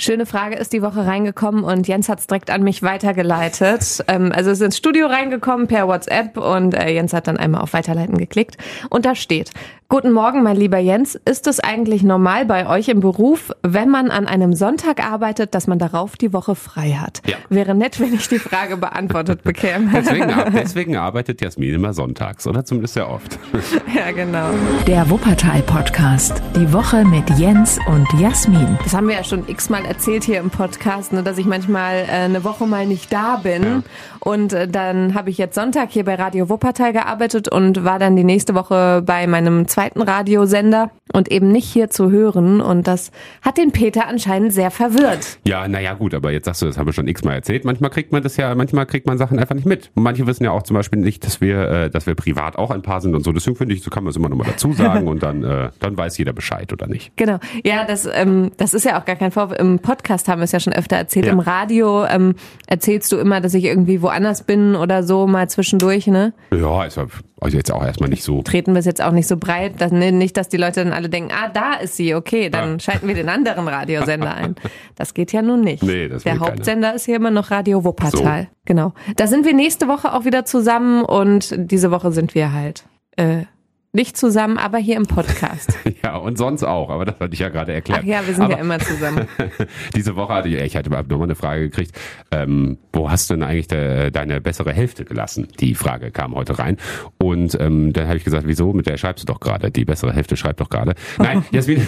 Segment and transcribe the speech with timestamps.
[0.00, 4.02] Schöne Frage ist die Woche reingekommen und Jens hat es direkt an mich weitergeleitet.
[4.08, 7.74] ähm, also ist ins Studio reingekommen per WhatsApp und äh, Jens hat dann einmal auf
[7.74, 8.56] Weiterleiten geklickt.
[8.88, 9.50] Und da steht,
[9.92, 11.16] Guten Morgen, mein lieber Jens.
[11.24, 15.66] Ist es eigentlich normal bei euch im Beruf, wenn man an einem Sonntag arbeitet, dass
[15.66, 17.22] man darauf die Woche frei hat?
[17.26, 17.36] Ja.
[17.48, 19.90] Wäre nett, wenn ich die Frage beantwortet bekäme.
[19.92, 23.36] deswegen, deswegen arbeitet Jasmin immer sonntags, oder zumindest sehr oft.
[23.96, 24.50] ja, genau.
[24.86, 26.40] Der Wuppertal-Podcast.
[26.54, 28.78] Die Woche mit Jens und Jasmin.
[28.84, 32.12] Das haben wir ja schon x-mal erzählt hier im Podcast, ne, dass ich manchmal äh,
[32.12, 33.62] eine Woche mal nicht da bin.
[33.64, 33.82] Ja.
[34.20, 38.14] Und äh, dann habe ich jetzt Sonntag hier bei Radio Wuppertal gearbeitet und war dann
[38.14, 42.60] die nächste Woche bei meinem zweiten Radiosender und eben nicht hier zu hören.
[42.60, 43.10] Und das
[43.42, 45.40] hat den Peter anscheinend sehr verwirrt.
[45.44, 47.64] Ja, naja, gut, aber jetzt sagst du, das haben wir schon x-mal erzählt.
[47.64, 49.90] Manchmal kriegt man das ja, manchmal kriegt man Sachen einfach nicht mit.
[49.96, 52.70] Und manche wissen ja auch zum Beispiel nicht, dass wir, äh, dass wir privat auch
[52.70, 53.32] ein Paar sind und so.
[53.32, 55.98] Deswegen finde ich, so kann man es immer nochmal dazu sagen und dann, äh, dann
[55.98, 57.10] weiß jeder Bescheid oder nicht.
[57.16, 57.40] Genau.
[57.64, 59.58] Ja, das, ähm, das ist ja auch gar kein Vorwurf.
[59.58, 61.26] Im Podcast haben wir es ja schon öfter erzählt.
[61.26, 61.32] Ja.
[61.32, 62.34] Im Radio ähm,
[62.66, 66.32] erzählst du immer, dass ich irgendwie woanders bin oder so mal zwischendurch, ne?
[66.52, 66.98] Ja, ist
[67.40, 68.42] also jetzt auch erstmal nicht so.
[68.42, 70.92] Treten wir es jetzt auch nicht so breit, dass, ne, nicht, dass die Leute dann
[70.92, 72.80] alle denken, ah, da ist sie, okay, dann ja.
[72.80, 74.54] schalten wir den anderen Radiosender ein.
[74.96, 75.82] Das geht ja nun nicht.
[75.82, 76.94] Nee, das Der Hauptsender keiner.
[76.94, 78.42] ist hier immer noch Radio Wuppertal.
[78.42, 78.56] So.
[78.66, 78.92] Genau.
[79.16, 82.84] Da sind wir nächste Woche auch wieder zusammen und diese Woche sind wir halt
[83.16, 83.44] äh,
[83.92, 85.76] nicht zusammen, aber hier im Podcast.
[86.04, 88.02] ja, und sonst auch, aber das hatte ich ja gerade erklärt.
[88.04, 89.26] Ach ja, wir sind aber ja immer zusammen.
[89.96, 91.98] diese Woche hatte ich, ich hatte überhaupt nochmal eine Frage gekriegt,
[92.30, 95.48] ähm, wo hast du denn eigentlich de, deine bessere Hälfte gelassen?
[95.58, 96.76] Die Frage kam heute rein.
[97.18, 98.72] Und ähm, dann habe ich gesagt, wieso?
[98.72, 99.72] Mit der schreibst du doch gerade.
[99.72, 100.94] Die bessere Hälfte schreibt doch gerade.
[101.18, 101.84] Nein, Jasmin,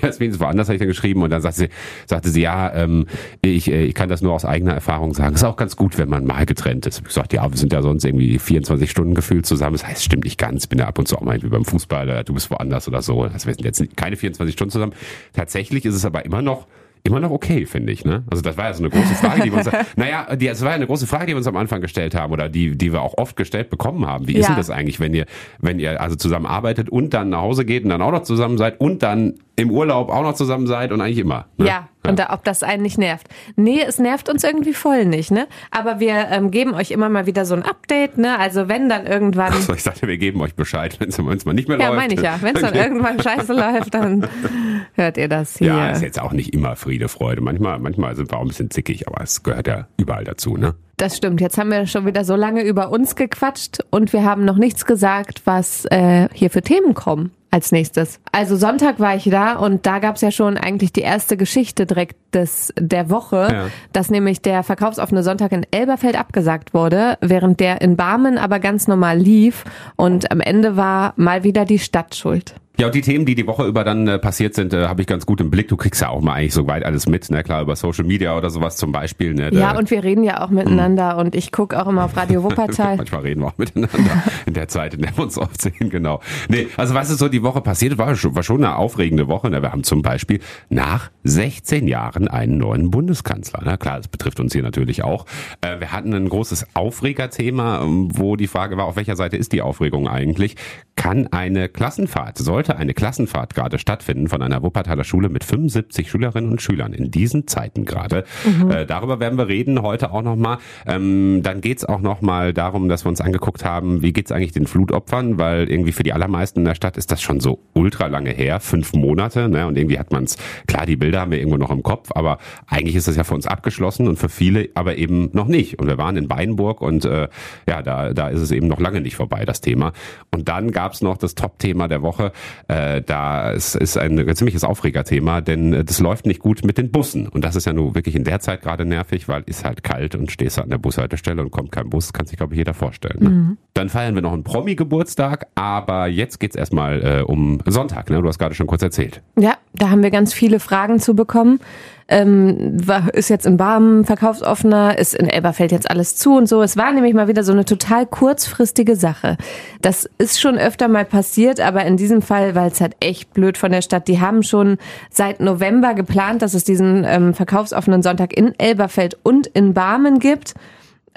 [0.00, 1.68] Jasmin ist woanders, habe ich dann geschrieben und dann sagte sie,
[2.06, 3.06] sagte sie ja, ähm,
[3.42, 5.34] ich, äh, ich kann das nur aus eigener Erfahrung sagen.
[5.34, 7.02] Ist auch ganz gut, wenn man mal getrennt ist.
[7.04, 9.72] Ich sagte, ja, wir sind ja sonst irgendwie 24 Stunden gefühlt zusammen.
[9.72, 12.34] Das heißt, stimmt nicht ganz, bin ja ab und zu mal wie beim Fußball, du
[12.34, 13.22] bist woanders oder so.
[13.22, 14.94] Also wir sind jetzt keine 24 Stunden zusammen.
[15.32, 16.66] Tatsächlich ist es aber immer noch
[17.06, 18.04] immer noch okay, finde ich.
[18.04, 18.24] Ne?
[18.30, 20.70] Also das war ja so eine große Frage, die wir uns, naja, die, das war
[20.70, 23.02] ja eine große Frage, die wir uns am Anfang gestellt haben oder die, die wir
[23.02, 24.26] auch oft gestellt bekommen haben.
[24.26, 24.40] Wie ja.
[24.40, 25.26] ist denn das eigentlich, wenn ihr,
[25.60, 28.56] wenn ihr also zusammen arbeitet und dann nach Hause geht und dann auch noch zusammen
[28.56, 31.46] seid und dann im Urlaub auch noch zusammen seid und eigentlich immer.
[31.56, 31.66] Ne?
[31.66, 33.28] Ja, ja, und da, ob das einen nicht nervt.
[33.56, 35.46] Nee, es nervt uns irgendwie voll nicht, ne?
[35.70, 38.38] Aber wir ähm, geben euch immer mal wieder so ein Update, ne?
[38.38, 39.52] Also wenn dann irgendwann.
[39.52, 41.96] Achso, ich dachte, wir geben euch Bescheid, wenn es mal nicht mehr ja, läuft.
[41.96, 42.38] Ja, meine ich ja.
[42.40, 44.28] Wenn es dann irgendwann scheiße läuft, dann
[44.94, 45.68] hört ihr das hier.
[45.68, 47.40] Ja, ist jetzt auch nicht immer Friede, Freude.
[47.40, 50.74] Manchmal, manchmal sind wir auch ein bisschen zickig, aber es gehört ja überall dazu, ne?
[50.96, 51.40] Das stimmt.
[51.40, 54.86] Jetzt haben wir schon wieder so lange über uns gequatscht und wir haben noch nichts
[54.86, 58.20] gesagt, was äh, hier für Themen kommen als nächstes.
[58.32, 62.16] Also Sonntag war ich da und da gab's ja schon eigentlich die erste Geschichte direkt
[62.34, 63.66] des, der Woche, ja.
[63.92, 68.88] dass nämlich der verkaufsoffene Sonntag in Elberfeld abgesagt wurde, während der in Barmen aber ganz
[68.88, 72.56] normal lief und am Ende war mal wieder die Stadt schuld.
[72.76, 75.06] Ja, und die Themen, die die Woche über dann äh, passiert sind, äh, habe ich
[75.06, 75.68] ganz gut im Blick.
[75.68, 77.44] Du kriegst ja auch mal eigentlich so weit alles mit, ne?
[77.44, 79.32] Klar, über Social Media oder sowas zum Beispiel.
[79.32, 79.50] Ne?
[79.52, 82.96] Ja, und wir reden ja auch miteinander und ich gucke auch immer auf Radio Wuppertal.
[82.96, 86.20] Manchmal reden wir auch miteinander in der Zeit, in der wir uns oft sehen, genau.
[86.48, 89.50] Nee, also was ist so die Woche passiert, war schon, war schon eine aufregende Woche.
[89.50, 89.62] Ne?
[89.62, 93.60] Wir haben zum Beispiel nach 16 Jahren einen neuen Bundeskanzler.
[93.64, 93.78] Na ne?
[93.78, 95.26] klar, das betrifft uns hier natürlich auch.
[95.60, 99.52] Äh, wir hatten ein großes Aufregerthema, ähm, wo die Frage war, auf welcher Seite ist
[99.52, 100.56] die Aufregung eigentlich?
[100.96, 106.10] Kann eine Klassenfahrt, soll sollte eine Klassenfahrt gerade stattfinden von einer Wuppertaler Schule mit 75
[106.10, 108.24] Schülerinnen und Schülern in diesen Zeiten gerade.
[108.44, 108.70] Mhm.
[108.70, 110.58] Äh, darüber werden wir reden heute auch nochmal.
[110.86, 114.66] Ähm, dann geht's auch nochmal darum, dass wir uns angeguckt haben, wie geht's eigentlich den
[114.66, 118.30] Flutopfern, weil irgendwie für die allermeisten in der Stadt ist das schon so ultra lange
[118.30, 119.66] her, fünf Monate, ne?
[119.66, 122.96] Und irgendwie hat man's klar, die Bilder haben wir irgendwo noch im Kopf, aber eigentlich
[122.96, 125.78] ist das ja für uns abgeschlossen und für viele aber eben noch nicht.
[125.78, 127.28] Und wir waren in Weinburg und äh,
[127.68, 129.92] ja, da, da ist es eben noch lange nicht vorbei, das Thema.
[130.32, 132.32] Und dann gab's noch das Top-Thema der Woche.
[132.68, 136.90] Äh, da ist, ist ein ziemliches Aufregerthema, denn äh, das läuft nicht gut mit den
[136.90, 137.28] Bussen.
[137.28, 140.14] Und das ist ja nur wirklich in der Zeit gerade nervig, weil ist halt kalt
[140.14, 143.18] und stehst an der Bushaltestelle und kommt kein Bus, kann sich, glaube ich, jeder vorstellen.
[143.20, 143.30] Ne?
[143.30, 143.58] Mhm.
[143.74, 148.20] Dann feiern wir noch einen Promi-Geburtstag, aber jetzt geht's erstmal äh, um Sonntag, ne?
[148.20, 149.22] Du hast gerade schon kurz erzählt.
[149.38, 151.60] Ja, da haben wir ganz viele Fragen zu bekommen
[152.08, 152.76] ähm,
[153.12, 156.62] ist jetzt in Barmen verkaufsoffener, ist in Elberfeld jetzt alles zu und so.
[156.62, 159.36] Es war nämlich mal wieder so eine total kurzfristige Sache.
[159.80, 163.56] Das ist schon öfter mal passiert, aber in diesem Fall, weil es halt echt blöd
[163.56, 164.76] von der Stadt, die haben schon
[165.10, 170.54] seit November geplant, dass es diesen ähm, verkaufsoffenen Sonntag in Elberfeld und in Barmen gibt.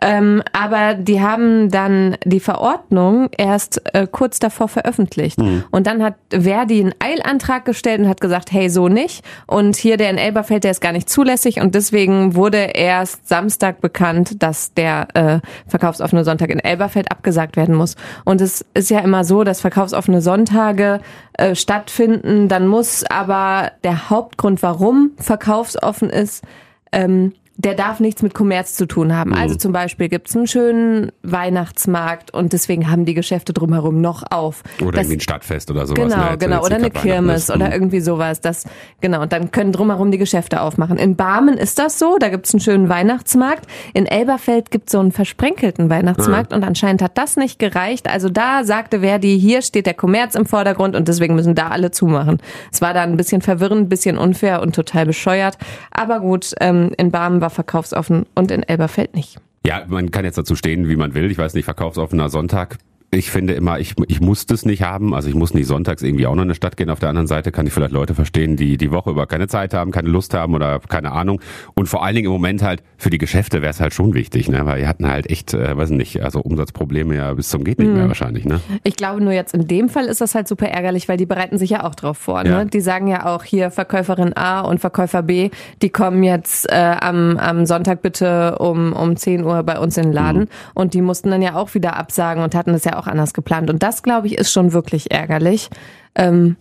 [0.01, 5.39] Ähm, aber die haben dann die Verordnung erst äh, kurz davor veröffentlicht.
[5.39, 5.63] Mhm.
[5.71, 9.25] Und dann hat Verdi einen Eilantrag gestellt und hat gesagt, hey, so nicht.
[9.47, 11.59] Und hier der in Elberfeld, der ist gar nicht zulässig.
[11.59, 17.73] Und deswegen wurde erst Samstag bekannt, dass der äh, verkaufsoffene Sonntag in Elberfeld abgesagt werden
[17.73, 17.95] muss.
[18.23, 20.99] Und es ist ja immer so, dass verkaufsoffene Sonntage
[21.33, 22.49] äh, stattfinden.
[22.49, 26.43] Dann muss aber der Hauptgrund, warum verkaufsoffen ist,
[26.91, 29.33] ähm, der darf nichts mit Kommerz zu tun haben.
[29.33, 34.61] Also zum Beispiel gibt's einen schönen Weihnachtsmarkt und deswegen haben die Geschäfte drumherum noch auf.
[34.81, 36.13] Oder Das- irgendwie ein Stadtfest oder sowas.
[36.13, 36.37] Genau, ne?
[36.37, 36.63] Genau.
[36.63, 37.71] Oder eine Kirmes oder Mhm.
[37.73, 38.41] irgendwie sowas.
[38.41, 38.65] Das,
[39.01, 39.21] genau.
[39.23, 40.97] Und dann können drumherum die Geschäfte aufmachen.
[40.97, 42.17] In Barmen ist das so.
[42.19, 43.65] Da gibt's einen schönen Weihnachtsmarkt.
[43.93, 46.53] In Elberfeld gibt's so einen versprenkelten Weihnachtsmarkt.
[46.53, 48.07] Und anscheinend hat das nicht gereicht.
[48.09, 51.89] Also da sagte Verdi, hier steht der Kommerz im Vordergrund und deswegen müssen da alle
[51.91, 52.39] zumachen.
[52.71, 55.57] Es war dann ein bisschen verwirrend, ein bisschen unfair und total bescheuert.
[55.91, 59.39] Aber gut, ähm, in Barmen war verkaufsoffen und in Elberfeld nicht.
[59.65, 61.29] Ja, man kann jetzt dazu stehen, wie man will.
[61.29, 62.77] Ich weiß nicht, verkaufsoffener Sonntag.
[63.09, 65.13] Ich finde immer, ich, ich muss das nicht haben.
[65.13, 66.89] Also ich muss nicht sonntags irgendwie auch noch in eine Stadt gehen.
[66.89, 69.73] Auf der anderen Seite kann ich vielleicht Leute verstehen, die die Woche über keine Zeit
[69.73, 71.39] haben, keine Lust haben oder keine Ahnung.
[71.73, 74.49] Und vor allen Dingen im Moment halt für die Geschäfte wäre es halt schon wichtig,
[74.49, 74.65] ne?
[74.65, 77.87] Weil wir hatten halt echt, äh, weiß nicht, also Umsatzprobleme ja bis zum geht nicht
[77.87, 77.93] Mhm.
[77.95, 78.59] mehr wahrscheinlich, ne?
[78.83, 81.57] Ich glaube nur jetzt in dem Fall ist das halt super ärgerlich, weil die bereiten
[81.57, 82.43] sich ja auch drauf vor.
[82.43, 82.49] Ne?
[82.49, 82.65] Ja.
[82.65, 85.49] Die sagen ja auch hier Verkäuferin A und Verkäufer B,
[85.81, 90.03] die kommen jetzt äh, am, am Sonntag bitte um, um 10 Uhr bei uns in
[90.03, 90.41] den Laden.
[90.41, 90.47] Mhm.
[90.73, 93.69] Und die mussten dann ja auch wieder absagen und hatten das ja auch anders geplant.
[93.69, 95.69] Und das, glaube ich, ist schon wirklich ärgerlich.
[96.15, 96.55] Ähm,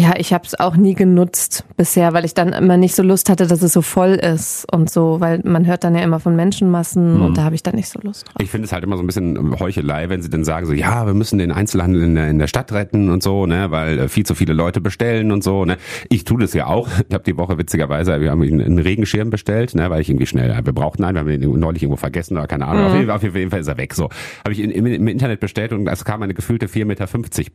[0.00, 3.28] ja, ich habe es auch nie genutzt bisher, weil ich dann immer nicht so Lust
[3.28, 6.34] hatte, dass es so voll ist und so, weil man hört dann ja immer von
[6.36, 7.22] Menschenmassen Mhm.
[7.22, 8.36] und da habe ich dann nicht so Lust drauf.
[8.40, 11.06] Ich finde es halt immer so ein bisschen Heuchelei, wenn sie dann sagen so, ja,
[11.06, 14.08] wir müssen den Einzelhandel in der, in der Stadt retten und so, ne, weil äh,
[14.08, 15.76] viel zu viele Leute bestellen und so, ne.
[16.08, 16.88] Ich tue das ja auch.
[17.10, 20.26] Ich habe die Woche witzigerweise, wir haben einen einen Regenschirm bestellt, ne, weil ich irgendwie
[20.26, 22.84] schnell, wir brauchten einen, wir haben ihn neulich irgendwo vergessen oder keine Ahnung.
[22.86, 23.94] Auf, jeden Fall, auf jeden Fall ist er weg.
[23.94, 24.04] So
[24.44, 27.06] habe ich ihn im, im Internet bestellt und es kam eine gefühlte 4,50 Meter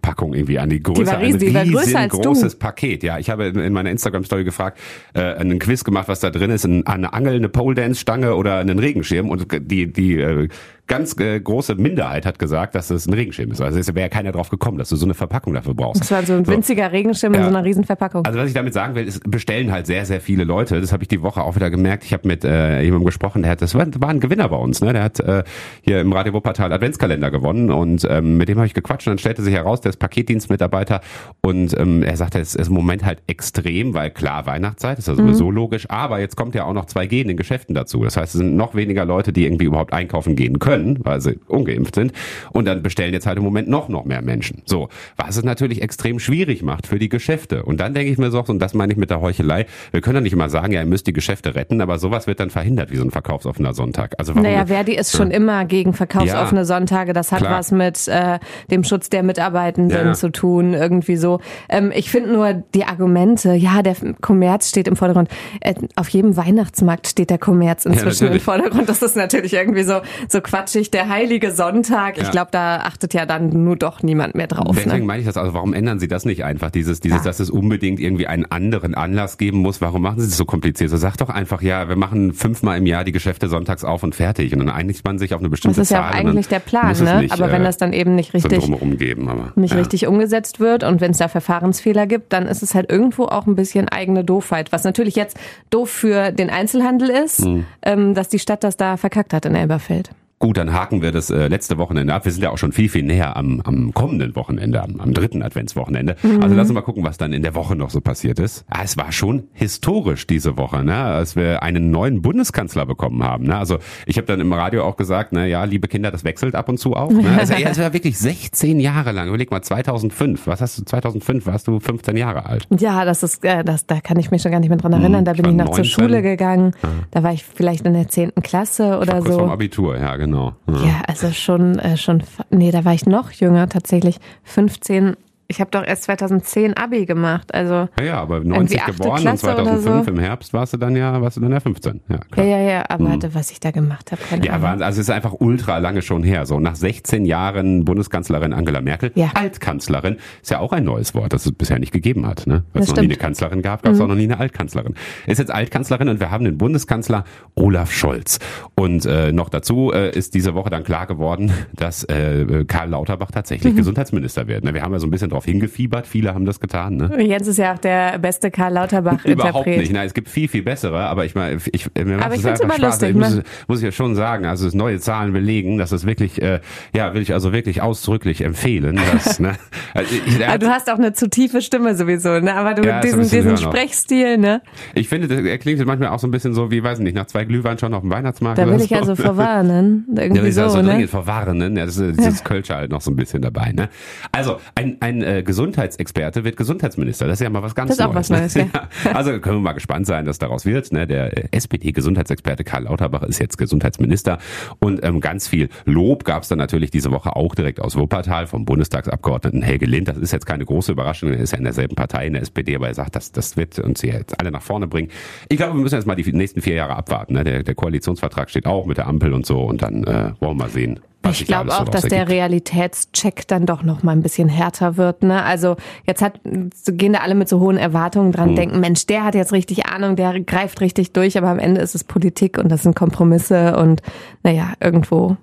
[0.01, 1.06] Packung irgendwie an die Größe.
[1.07, 2.35] war riesig, die war größer als du.
[2.36, 3.04] Riesengroßes Paket.
[3.04, 4.80] Ja, ich habe in, in meiner Instagram-Story gefragt,
[5.14, 8.80] äh, einen Quiz gemacht, was da drin ist, ein, eine Angel, eine Pole-Dance-Stange oder einen
[8.80, 10.48] Regenschirm und die die äh,
[10.88, 13.62] ganz äh, große Minderheit hat gesagt, dass es ein Regenschirm ist.
[13.62, 16.02] Also es wäre keiner drauf gekommen, dass du so eine Verpackung dafür brauchst.
[16.02, 17.50] Das war so ein winziger Regenschirm in Ja.
[17.50, 18.26] so einer riesen Verpackung.
[18.26, 20.80] Also was ich damit sagen will, ist, bestellen halt sehr, sehr viele Leute.
[20.80, 22.04] Das habe ich die Woche auch wieder gemerkt.
[22.04, 24.82] Ich habe mit äh, jemandem gesprochen, der hat, das war, war ein Gewinner bei uns,
[24.82, 24.94] ne?
[24.94, 25.44] Der hat äh,
[25.82, 29.18] hier im Radio Wuppertal Adventskalender gewonnen und ähm, mit dem habe ich gequatscht und dann
[29.18, 31.02] stellte sich heraus, der ist Paketdienstmitarbeiter
[31.42, 35.16] und ähm, er sagte, es ist im Moment halt extrem, weil klar, Weihnachtszeit ist ja
[35.16, 38.04] sowieso logisch, aber jetzt kommt ja auch noch 2G in den Geschäften dazu.
[38.04, 41.39] Das heißt, es sind noch weniger Leute, die irgendwie überhaupt einkaufen gehen können, weil sie
[41.48, 42.12] ungeimpft sind
[42.51, 44.62] und dann bestellen jetzt halt im Moment noch, noch mehr Menschen.
[44.66, 47.63] So, was es natürlich extrem schwierig macht für die Geschäfte.
[47.63, 50.16] Und dann denke ich mir so, und das meine ich mit der Heuchelei, wir können
[50.16, 52.92] doch nicht immer sagen, ja, ihr müsst die Geschäfte retten, aber sowas wird dann verhindert
[52.92, 54.13] wie so ein verkaufsoffener Sonntag.
[54.18, 56.66] Also warum Naja, Verdi ist schon immer gegen verkaufsoffene Ja.
[56.66, 57.13] Sonntage.
[57.13, 57.60] Das hat Klar.
[57.60, 58.39] was mit äh,
[58.71, 60.13] dem Schutz der Mitarbeitenden Ja.
[60.13, 61.39] zu tun, irgendwie so.
[61.69, 65.30] Ähm, ich finde nur die Argumente, ja, der Kommerz steht im Vordergrund.
[65.62, 68.39] Äh, auf jedem Weihnachtsmarkt steht der Kommerz inzwischen im.
[68.39, 68.89] Vordergrund.
[68.89, 70.92] Das ist natürlich irgendwie so, so quatschig.
[70.92, 72.18] Der heilige Sonntag.
[72.18, 72.30] Ich Ja.
[72.32, 74.76] glaube, da achtet ja dann nur doch niemand mehr drauf.
[74.76, 75.04] Deswegen Ne?
[75.06, 76.72] meine ich das, also warum ändern Sie das nicht einfach?
[76.72, 77.24] Dieses, dieses, Ja.
[77.24, 79.82] dass es unbedingt irgendwie einen anderen Anlass geben muss.
[79.82, 80.90] Warum machen Sie es so kompliziert?
[80.90, 84.16] So sag doch einfach, ja, wir machen fünfmal im Jahr die Geschäfte sonntags auf und
[84.16, 84.54] fertig.
[84.54, 86.06] Und dann einigt man sich auf eine bestimmte Das ist ja Zahl.
[86.06, 87.22] auch und dann eigentlich der Plan, ne?
[87.22, 89.78] Nicht, Aber wenn äh, das dann eben nicht so richtig drumherum geben, aber nicht ja.
[89.80, 93.46] richtig umgesetzt wird und wenn es da Verfahrensfehler gibt, dann ist es halt irgendwo auch
[93.48, 94.72] ein bisschen eigene Doofheit.
[94.72, 95.38] Was natürlich jetzt
[95.70, 97.66] doof für den Einzelhandel ist, Mhm.
[97.84, 100.10] ähm, dass die Stadt das da verkackt hat in Elberfeld.
[100.45, 102.24] Gut, dann haken wir das äh, letzte Wochenende ab.
[102.25, 105.42] Wir sind ja auch schon viel, viel näher am, am kommenden Wochenende, am, am dritten
[105.42, 106.18] Adventswochenende.
[106.21, 106.44] Mhm.
[106.44, 108.63] Also lass uns mal gucken, was dann in der Woche noch so passiert ist.
[108.69, 110.94] Ah, es war schon historisch diese Woche, ne?
[110.94, 113.45] als wir einen neuen Bundeskanzler bekommen haben.
[113.45, 113.57] Ne?
[113.57, 116.69] Also ich habe dann im Radio auch gesagt, na ja, liebe Kinder, das wechselt ab
[116.69, 117.09] und zu auch.
[117.09, 117.25] Ne?
[117.40, 119.28] Also, ja, es war wirklich 16 Jahre lang.
[119.30, 120.45] Überleg mal, 2005.
[120.45, 120.83] Was hast du?
[120.83, 122.68] 2005 warst du 15 Jahre alt.
[122.78, 125.25] Ja, das ist, äh, das, da kann ich mich schon gar nicht mehr dran erinnern.
[125.25, 125.85] Da ich bin war ich noch zur 19.
[125.85, 126.73] Schule gegangen.
[127.09, 129.54] Da war ich vielleicht in der zehnten Klasse oder Kurz vorm so.
[129.54, 130.34] Abitur, ja genau.
[130.35, 130.56] Ja.
[130.85, 134.18] Ja, also schon, äh, schon, nee, da war ich noch jünger tatsächlich.
[134.44, 135.15] 15.
[135.56, 137.54] Ich habe doch erst 2010 Abi gemacht.
[137.54, 140.12] Also Ja, ja, aber 90 achte geboren und Klasse oder 2005 so.
[140.12, 142.02] im Herbst warst du dann ja, warst du dann ja 15.
[142.09, 142.45] Ja, klar.
[142.45, 142.83] ja, ja, ja.
[142.90, 144.45] Aber warte, was ich da gemacht habe, keine Mhm.
[144.45, 144.64] Ja, Ahnung.
[144.64, 144.83] Wahnsinn.
[144.85, 146.45] also es ist einfach ultra lange schon her.
[146.45, 149.31] So nach 16 Jahren Bundeskanzlerin Angela Merkel, Ja.
[149.33, 152.47] Altkanzlerin, ist ja auch ein neues Wort, das es bisher nicht gegeben hat.
[152.47, 152.64] Ne?
[152.74, 153.16] Weil es noch nie eine.
[153.16, 154.94] Kanzlerin gab, gab es auch noch nie eine Altkanzlerin.
[155.26, 157.24] Ist jetzt Altkanzlerin und wir haben den Bundeskanzler
[157.56, 158.40] Olaf Scholz.
[158.76, 163.31] Und äh, noch dazu äh, ist diese Woche dann klar geworden, dass äh, Karl Lauterbach
[163.31, 164.64] tatsächlich Gesundheitsminister wird.
[164.64, 164.74] Ne?
[164.74, 166.07] Wir haben ja so ein bisschen darauf darauf hingefiebert.
[166.07, 166.97] Viele haben das getan.
[166.97, 167.23] Ne?
[167.23, 169.33] Jens ist ja auch der beste Karl Lauterbach-Interpret.
[169.49, 169.92] Überhaupt nicht.
[169.92, 172.45] Nein, es gibt viel, viel bessere, aber ich meine, ich, mir Aber macht ich es
[172.45, 173.02] find's einfach immer Spaß.
[173.02, 173.44] lustig, ich muss, ne?
[173.68, 176.59] muss ich ja schon sagen, also neue Zahlen belegen, dass es wirklich, äh,
[176.94, 178.99] ja, will ich also wirklich ausdrücklich empfehlen.
[179.14, 179.56] Dass, ne,
[179.94, 182.56] also ich, er Aber du hast auch eine zu tiefe Stimme sowieso, ne?
[182.56, 183.57] Aber du Ja, ist ein diesen.
[183.57, 184.61] Sprechstil, ne?
[184.94, 187.16] ich finde, das- er klingt manchmal auch so ein bisschen so wie, weiß ich nicht,
[187.16, 188.57] nach zwei Glühwein schon auf dem Weihnachtsmarkt.
[188.57, 188.95] Da will ich so.
[188.95, 190.06] also verwarnen.
[190.16, 190.90] Ja, Irgendwie will ich so, also ne?
[190.92, 191.75] dringend verwarnen.
[191.78, 193.71] Ja, das ist dieses Kölsche halt noch so ein bisschen dabei.
[193.71, 193.90] Ne?
[194.31, 197.28] Also ein, ein äh, Gesundheitsexperte wird Gesundheitsminister.
[197.28, 198.30] Das ist ja mal was ganz Das ist auch Neues.
[198.30, 198.70] was Neues, ne?
[198.74, 198.90] ja.
[199.14, 200.92] Also können wir mal gespannt sein, was daraus wird.
[200.92, 201.08] Ne?
[201.08, 204.38] Der äh, SPD-Gesundheitsexperte Karl Lauterbach ist jetzt Gesundheitsminister.
[204.80, 208.48] Und ähm, ganz viel Lob gab es dann natürlich diese Woche auch direkt aus Wuppertal
[208.48, 210.08] vom Bundestagsabgeordneten Helge Lind.
[210.08, 211.30] Das ist jetzt keine große Überraschung.
[211.32, 213.80] Er ist ja in derselben Partei, in der SPD, aber er sagt, das, das wird
[213.80, 215.10] uns jetzt alle nach vorne bringen.
[215.50, 217.34] Ich glaube, wir müssen jetzt mal die nächsten vier Jahre abwarten.
[217.34, 217.44] Ne?
[217.44, 219.62] Der, der Koalitionsvertrag steht auch mit der Ampel und so.
[219.62, 221.00] Und dann äh, wollen wir mal sehen.
[221.32, 222.36] Ich glaube auch, dass draus der ergibt.
[222.36, 225.15] Realitätscheck dann doch noch mal ein bisschen härter wird.
[225.24, 225.44] Ne?
[225.44, 228.56] Also jetzt hat, gehen da alle mit so hohen Erwartungen dran, Hm.
[228.56, 231.95] denken, Mensch, der hat jetzt richtig Ahnung, der greift richtig durch, aber am Ende ist
[231.95, 234.02] es Politik und das sind Kompromisse und
[234.44, 235.38] naja, irgendwo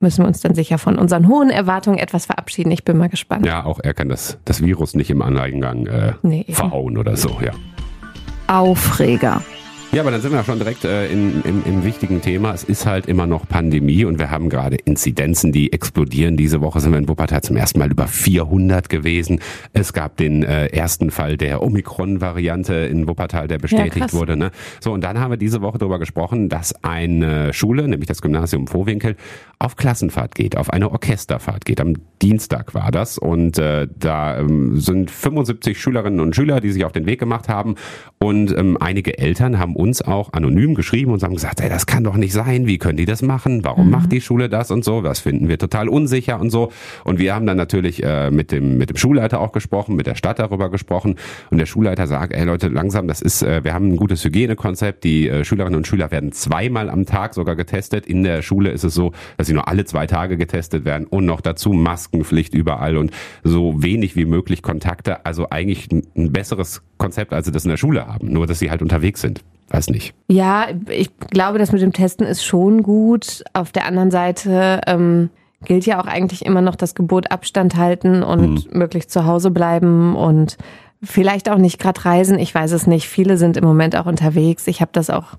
[0.00, 2.70] müssen wir uns dann sicher von unseren hohen Erwartungen etwas verabschieden.
[2.70, 3.46] Ich bin mal gespannt.
[3.46, 7.38] Ja, auch er kann das, das Virus nicht im Anleigengang äh, Nee, verhauen oder so,
[7.42, 7.52] ja.
[8.46, 9.42] Aufreger.
[9.92, 12.52] Ja, aber dann sind wir schon direkt äh, in, im, im wichtigen Thema.
[12.52, 16.36] Es ist halt immer noch Pandemie und wir haben gerade Inzidenzen, die explodieren.
[16.36, 19.40] Diese Woche sind wir in Wuppertal zum ersten Mal über 400 gewesen.
[19.72, 24.12] Es gab den äh, ersten Fall der Omikron-Variante in Wuppertal, der bestätigt krass.
[24.12, 24.36] wurde.
[24.36, 24.50] Ne?
[24.80, 28.66] So, und dann haben wir diese Woche darüber gesprochen, dass eine Schule, nämlich das Gymnasium
[28.66, 29.16] Vohwinkel,
[29.58, 31.80] auf Klassenfahrt geht, auf eine Orchesterfahrt geht.
[31.80, 36.84] Am Dienstag war das und äh, da ähm, sind 75 Schülerinnen und Schüler, die sich
[36.84, 37.76] auf den Weg gemacht haben
[38.18, 42.04] und ähm, einige Eltern haben uns auch anonym geschrieben und haben gesagt, ey, das kann
[42.04, 43.64] doch nicht sein, wie können die das machen?
[43.64, 45.02] Warum macht die Schule das und so?
[45.02, 46.72] Das finden wir total unsicher und so.
[47.04, 50.14] Und wir haben dann natürlich äh, mit dem mit dem Schulleiter auch gesprochen, mit der
[50.14, 51.16] Stadt darüber gesprochen
[51.50, 55.04] und der Schulleiter sagt, ey Leute, langsam, das ist, äh, wir haben ein gutes Hygienekonzept.
[55.04, 58.06] Die äh, Schülerinnen und Schüler werden zweimal am Tag sogar getestet.
[58.06, 61.26] In der Schule ist es so, dass sie nur alle zwei Tage getestet werden und
[61.26, 63.10] noch dazu Maskenpflicht überall und
[63.44, 65.24] so wenig wie möglich Kontakte.
[65.26, 68.32] Also eigentlich ein besseres Konzept, als sie das in der Schule haben.
[68.32, 69.42] Nur, dass sie halt unterwegs sind.
[69.68, 70.14] Weiß nicht.
[70.28, 73.42] Ja, ich glaube, das mit dem Testen ist schon gut.
[73.52, 75.30] Auf der anderen Seite ähm,
[75.64, 80.14] gilt ja auch eigentlich immer noch das Gebot Abstand halten und möglichst zu Hause bleiben
[80.14, 80.56] und
[81.02, 82.38] vielleicht auch nicht gerade reisen.
[82.38, 83.08] Ich weiß es nicht.
[83.08, 84.66] Viele sind im Moment auch unterwegs.
[84.66, 85.36] Ich habe das auch.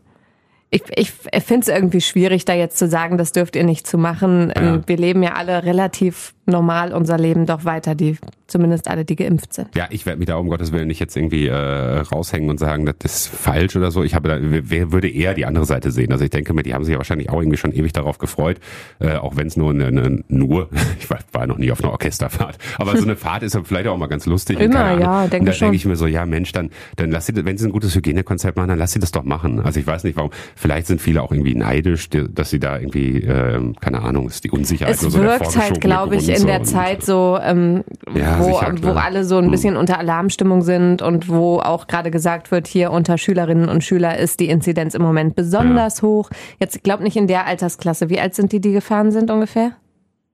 [0.70, 3.98] Ich, ich finde es irgendwie schwierig, da jetzt zu sagen, das dürft ihr nicht zu
[3.98, 4.52] machen.
[4.54, 4.82] Ja.
[4.86, 9.54] Wir leben ja alle relativ normal unser Leben doch weiter, die zumindest alle, die geimpft
[9.54, 9.76] sind.
[9.76, 12.86] Ja, ich werde mich da um Gottes Willen nicht jetzt irgendwie äh, raushängen und sagen,
[12.86, 14.04] das ist falsch oder so.
[14.04, 16.12] Ich habe da, wer würde eher die andere Seite sehen?
[16.12, 18.60] Also ich denke mir, die haben sich ja wahrscheinlich auch irgendwie schon ewig darauf gefreut,
[19.00, 21.92] äh, auch wenn es nur eine, eine nur, ich war, war noch nie auf einer
[21.92, 24.60] Orchesterfahrt, aber so eine Fahrt ist vielleicht auch mal ganz lustig.
[24.60, 27.34] Immer, ja, denke und da denke ich mir so, ja Mensch, dann, dann lass sie,
[27.36, 29.60] wenn sie ein gutes Hygienekonzept machen, dann lass sie das doch machen.
[29.60, 30.32] Also ich weiß nicht, warum.
[30.56, 34.52] Vielleicht sind viele auch irgendwie neidisch, dass sie da irgendwie, ähm, keine Ahnung, ist die
[34.52, 38.40] Unsicherheit Es nur so wirkt halt, glaube ich, in so der Zeit so, ähm, Ja,
[38.40, 42.52] wo, sicher, wo alle so ein bisschen unter Alarmstimmung sind und wo auch gerade gesagt
[42.52, 46.30] wird, hier unter Schülerinnen und Schüler ist die Inzidenz im Moment besonders hoch.
[46.60, 48.10] Jetzt, ich glaube nicht in der Altersklasse.
[48.10, 49.72] Wie alt sind die, die gefahren sind ungefähr?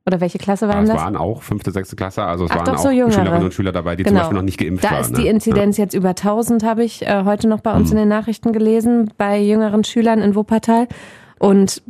[0.05, 0.99] Oder welche Klasse Ja, waren es das?
[1.01, 2.89] waren auch fünfte, sechste Klasse, also es Ach, waren doch, auch so.
[2.89, 4.99] Schülerinnen und Schüler dabei, die zum Beispiel noch nicht geimpft da waren.
[5.01, 5.29] ist die ne?
[5.29, 7.97] Inzidenz jetzt über 1000, habe ich äh, heute noch bei uns Hm.
[7.97, 10.87] in den Nachrichten gelesen, bei jüngeren Schülern in Wuppertal.
[11.43, 11.81] Und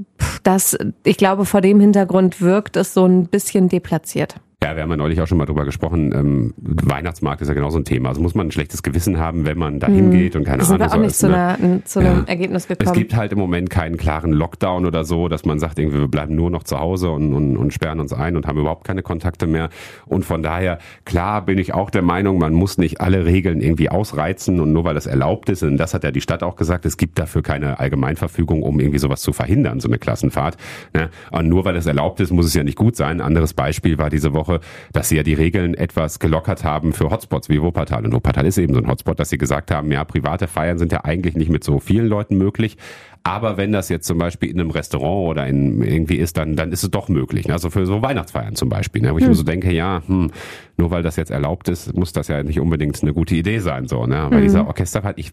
[0.42, 4.38] das, ich glaube, vor dem Hintergrund wirkt es so ein bisschen deplatziert.
[4.64, 6.14] Ja, wir haben ja neulich auch schon mal drüber gesprochen.
[6.14, 8.10] Ähm, Weihnachtsmarkt ist ja genau so ein Thema.
[8.10, 10.82] Also muss man ein schlechtes Gewissen haben, wenn man da hingeht und keine Da sind
[10.82, 11.36] Ahnung wir auch so nicht ist, zu, ne?
[11.58, 12.24] einer, zu einem Ja.
[12.28, 12.96] Ergebnis Es gekommen.
[12.98, 16.36] gibt halt im Moment keinen klaren Lockdown oder so, dass man sagt, irgendwie, wir bleiben
[16.36, 19.48] nur noch zu Hause und, und, und sperren uns ein und haben überhaupt keine Kontakte
[19.48, 19.70] mehr.
[20.06, 23.90] Und von daher, klar bin ich auch der Meinung, man muss nicht alle Regeln irgendwie
[23.90, 26.86] ausreizen und nur weil das erlaubt ist, und das hat ja die Stadt auch gesagt,
[26.86, 30.56] es gibt dafür keine Allgemeinverfügung, um irgendwie sowas zu verhindern, so eine Klassenfahrt.
[30.94, 31.10] Ne?
[31.32, 33.20] Und nur weil es erlaubt ist, muss es ja nicht gut sein.
[33.20, 34.53] Ein anderes Beispiel war diese Woche,
[34.92, 38.06] dass sie ja die Regeln etwas gelockert haben für Hotspots wie Wuppertal.
[38.06, 40.92] Und Wuppertal ist eben so ein Hotspot, dass sie gesagt haben, ja, private Feiern sind
[40.92, 42.78] ja eigentlich nicht mit so vielen Leuten möglich.
[43.26, 46.74] Aber wenn das jetzt zum Beispiel in einem Restaurant oder in irgendwie ist, dann, dann
[46.74, 47.50] ist es doch möglich.
[47.54, 49.14] Also für so Weihnachtsfeiern zum Beispiel, ne?
[49.14, 50.30] wo ich mir so denke, ja, hm,
[50.76, 53.88] nur weil das jetzt erlaubt ist, muss das ja nicht unbedingt eine gute Idee sein.
[53.88, 54.28] So, ne?
[54.30, 55.32] Weil dieser Orchesterfahrt, ich,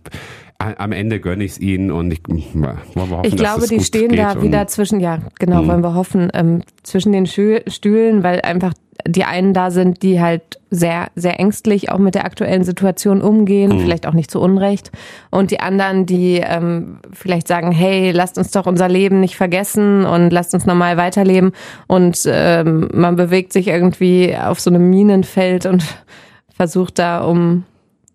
[0.59, 2.53] am Ende gönne ich es ihnen und ich wollen
[2.95, 5.67] wir hoffen, ich dass glaube, es die gut stehen da wieder zwischen, ja, genau, Mhm.
[5.69, 8.73] wollen wir hoffen, ähm, zwischen den Stühlen, weil einfach
[9.07, 13.71] die einen da sind, die halt sehr, sehr ängstlich auch mit der aktuellen Situation umgehen,
[13.73, 13.81] Mhm.
[13.81, 14.93] vielleicht auch nicht zu Unrecht.
[15.31, 20.05] Und die anderen, die ähm, vielleicht sagen, hey, lasst uns doch unser Leben nicht vergessen
[20.07, 21.53] und lasst uns normal weiterleben.
[21.89, 25.83] Und ähm, man bewegt sich irgendwie auf so einem Minenfeld und
[26.55, 27.65] versucht da, um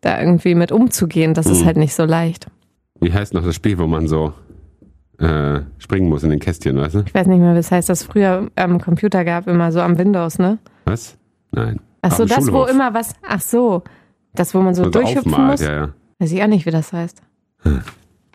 [0.02, 1.34] da irgendwie mit umzugehen.
[1.34, 1.52] Das Mhm.
[1.52, 2.48] ist halt nicht so leicht.
[3.02, 4.34] Wie heißt noch das Spiel, wo man so
[5.20, 7.04] äh, springen muss in den Kästchen, weißt du?
[7.06, 10.40] Ich weiß nicht mehr, was heißt das früher am Computer gab, immer so am Windows,
[10.40, 10.58] ne?
[10.86, 11.18] Was?
[11.52, 11.80] Nein.
[12.02, 12.70] Ach so, das, wo Schulhof.
[12.72, 13.84] immer was, ach so,
[14.34, 15.62] das, wo man so So durchhüpfen aufmalt, muss.
[15.62, 15.90] Ja, ja.
[16.20, 17.22] Weiß ich auch nicht, wie das heißt.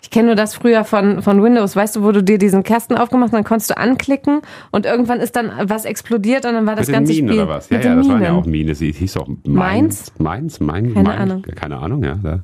[0.02, 2.96] Ich kenne nur das früher von, von Windows, weißt du, wo du dir diesen Kasten
[2.96, 4.40] aufgemacht hast, dann konntest du anklicken
[4.72, 7.40] und irgendwann ist dann was explodiert und dann war das Mit den ganze Minen Spiel.
[7.42, 7.68] oder was?
[7.68, 8.42] Ja, ja, den das waren ja Minen.
[8.42, 8.75] auch Minen.
[8.75, 10.12] Sie hieß auch Mainz?
[10.18, 10.94] Mainz, Mainz, Mainz.
[10.94, 11.20] Keine Mainz.
[11.20, 11.42] Ahnung.
[11.54, 12.14] Keine Ahnung, ja.
[12.22, 12.40] Da.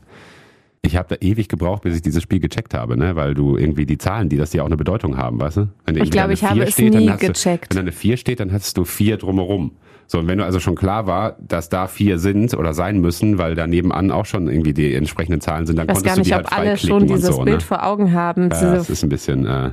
[0.83, 3.17] Ich habe da ewig gebraucht, bis ich dieses Spiel gecheckt habe, ne?
[3.17, 5.69] weil du irgendwie die Zahlen, die das ja auch eine Bedeutung haben, weißt du?
[5.85, 7.71] Wenn Ich glaube, ich habe es steht, nie hast du- gecheckt.
[7.75, 9.73] Wenn da eine 4 steht, dann hast du vier drumherum.
[10.07, 13.39] So, und wenn du also schon klar war, dass da vier sind oder sein müssen,
[13.39, 16.15] weil da nebenan auch schon irgendwie die entsprechenden Zahlen sind, dann Ich weiß konntest gar
[16.15, 17.61] du nicht, die ob halt alle freiklicken schon dieses so, Bild ne?
[17.65, 18.43] vor Augen haben.
[18.51, 19.71] Ja, das ist ein bisschen, äh,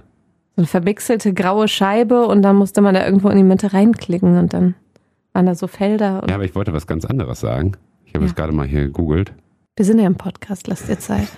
[0.56, 4.36] so eine verwechselte graue Scheibe und dann musste man da irgendwo in die Mitte reinklicken
[4.40, 4.74] und dann
[5.34, 6.24] waren da so Felder.
[6.24, 7.74] Und ja, aber ich wollte was ganz anderes sagen.
[8.06, 8.30] Ich habe Ja.
[8.32, 9.34] es gerade mal hier gegoogelt.
[9.76, 11.28] Wir sind ja im Podcast, lasst dir Zeit.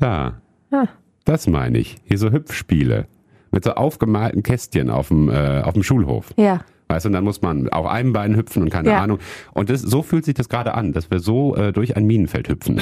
[0.00, 0.40] Da.
[0.70, 0.86] Ah.
[1.24, 1.96] Das meine ich.
[2.04, 3.08] Hier so Hüpfspiele.
[3.50, 6.32] Mit so aufgemalten Kästchen auf dem, äh, auf dem Schulhof.
[6.36, 9.02] Ja, Weißt du, und dann muss man auf einem Bein hüpfen und keine Ja.
[9.02, 9.18] Ahnung.
[9.52, 12.48] Und das, so fühlt sich das gerade an, dass wir so äh, durch ein Minenfeld
[12.48, 12.80] hüpfen.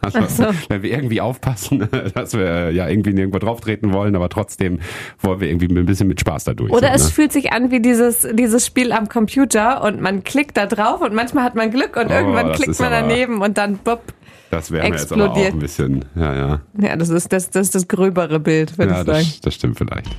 [0.00, 0.44] Also, so.
[0.68, 4.80] wenn wir irgendwie aufpassen, dass wir äh, ja irgendwie nirgendwo drauf treten wollen, aber trotzdem
[5.20, 6.70] wollen wir irgendwie ein bisschen mit Spaß dadurch.
[6.72, 7.10] Oder so, es ne?
[7.10, 11.14] fühlt sich an wie dieses, dieses Spiel am Computer und man klickt da drauf und
[11.14, 14.12] manchmal hat man Glück und Oh, irgendwann klickt man aber- daneben und dann bupp.
[14.50, 16.60] Das wäre mir jetzt aber auch ein bisschen, ja, ja.
[16.78, 19.18] Ja, das ist das, das, ist das gröbere Bild, würde Ja, ich sagen.
[19.18, 20.10] das, das stimmt vielleicht.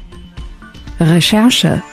[1.00, 1.84] Recherche.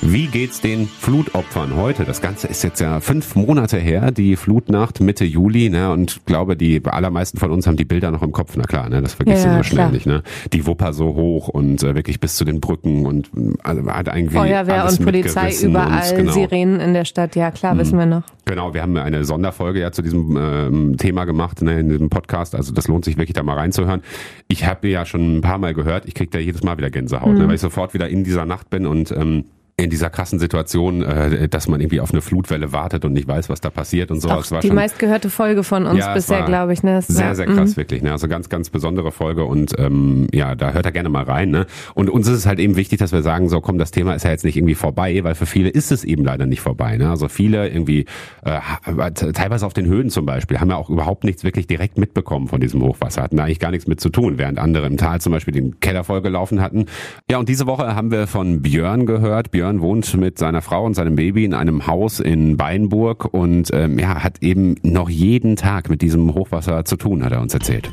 [0.00, 2.04] Wie geht's den Flutopfern heute?
[2.04, 5.90] Das Ganze ist jetzt ja fünf Monate her, die Flutnacht Mitte Juli, ne?
[5.90, 8.54] Und ich glaube, die allermeisten von uns haben die Bilder noch im Kopf.
[8.56, 9.02] Na klar, ne?
[9.02, 9.90] Das vergisst Ja, du so schnell klar.
[9.92, 10.22] nicht, ne?
[10.52, 14.06] Die Wupper so hoch und äh, wirklich bis zu den Brücken und äh, also hat
[14.06, 16.32] irgendwie Feuerwehr alles und Polizei überall, und, genau.
[16.32, 18.22] Sirenen in der Stadt, ja klar, wissen wir noch.
[18.44, 22.54] Genau, wir haben eine Sonderfolge ja zu diesem ähm, Thema gemacht ne, in diesem Podcast.
[22.54, 24.02] Also das lohnt sich wirklich da mal reinzuhören.
[24.46, 27.32] Ich habe ja schon ein paar Mal gehört, ich krieg da jedes Mal wieder Gänsehaut,
[27.32, 27.38] Mhm.
[27.38, 29.44] ne, weil ich sofort wieder in dieser Nacht bin und ähm,
[29.80, 33.48] in dieser krassen Situation, äh, dass man irgendwie auf eine Flutwelle wartet und nicht weiß,
[33.48, 34.28] was da passiert und so.
[34.28, 36.82] Auch Es war die schon meistgehörte Folge von uns Ja, bisher, glaube ich.
[36.82, 36.94] Ne?
[36.94, 37.54] Das sehr, sehr mhm.
[37.54, 38.02] krass, wirklich.
[38.02, 38.10] Ne?
[38.10, 41.50] Also ganz, ganz besondere Folge und ähm, ja, da hört er gerne mal rein.
[41.50, 41.66] Ne?
[41.94, 44.24] Und uns ist es halt eben wichtig, dass wir sagen, so komm, das Thema ist
[44.24, 46.96] ja jetzt nicht irgendwie vorbei, weil für viele ist es eben leider nicht vorbei.
[46.96, 47.08] Ne?
[47.08, 48.06] Also viele irgendwie,
[48.44, 51.98] äh, ha- teilweise auf den Höhen zum Beispiel, haben ja auch überhaupt nichts wirklich direkt
[51.98, 54.96] mitbekommen von diesem Hochwasser, hatten da eigentlich gar nichts mit zu tun, während andere im
[54.96, 56.86] Tal zum Beispiel den Keller vollgelaufen hatten.
[57.30, 59.52] Ja, und diese Woche haben wir von Björn gehört.
[59.52, 63.98] Björn wohnt mit seiner Frau und seinem Baby in einem Haus in Beinburg und ähm,
[63.98, 67.90] ja, hat eben noch jeden Tag mit diesem Hochwasser zu tun, hat er uns erzählt.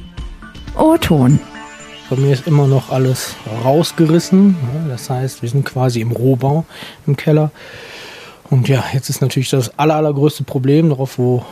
[0.78, 1.40] O-Ton.
[2.10, 4.56] Bei mir ist immer noch alles rausgerissen.
[4.88, 6.66] Das heißt, wir sind quasi im Rohbau
[7.08, 7.52] im Keller.
[8.50, 11.44] Und ja, jetzt ist natürlich das aller, allergrößte Problem, darauf, wo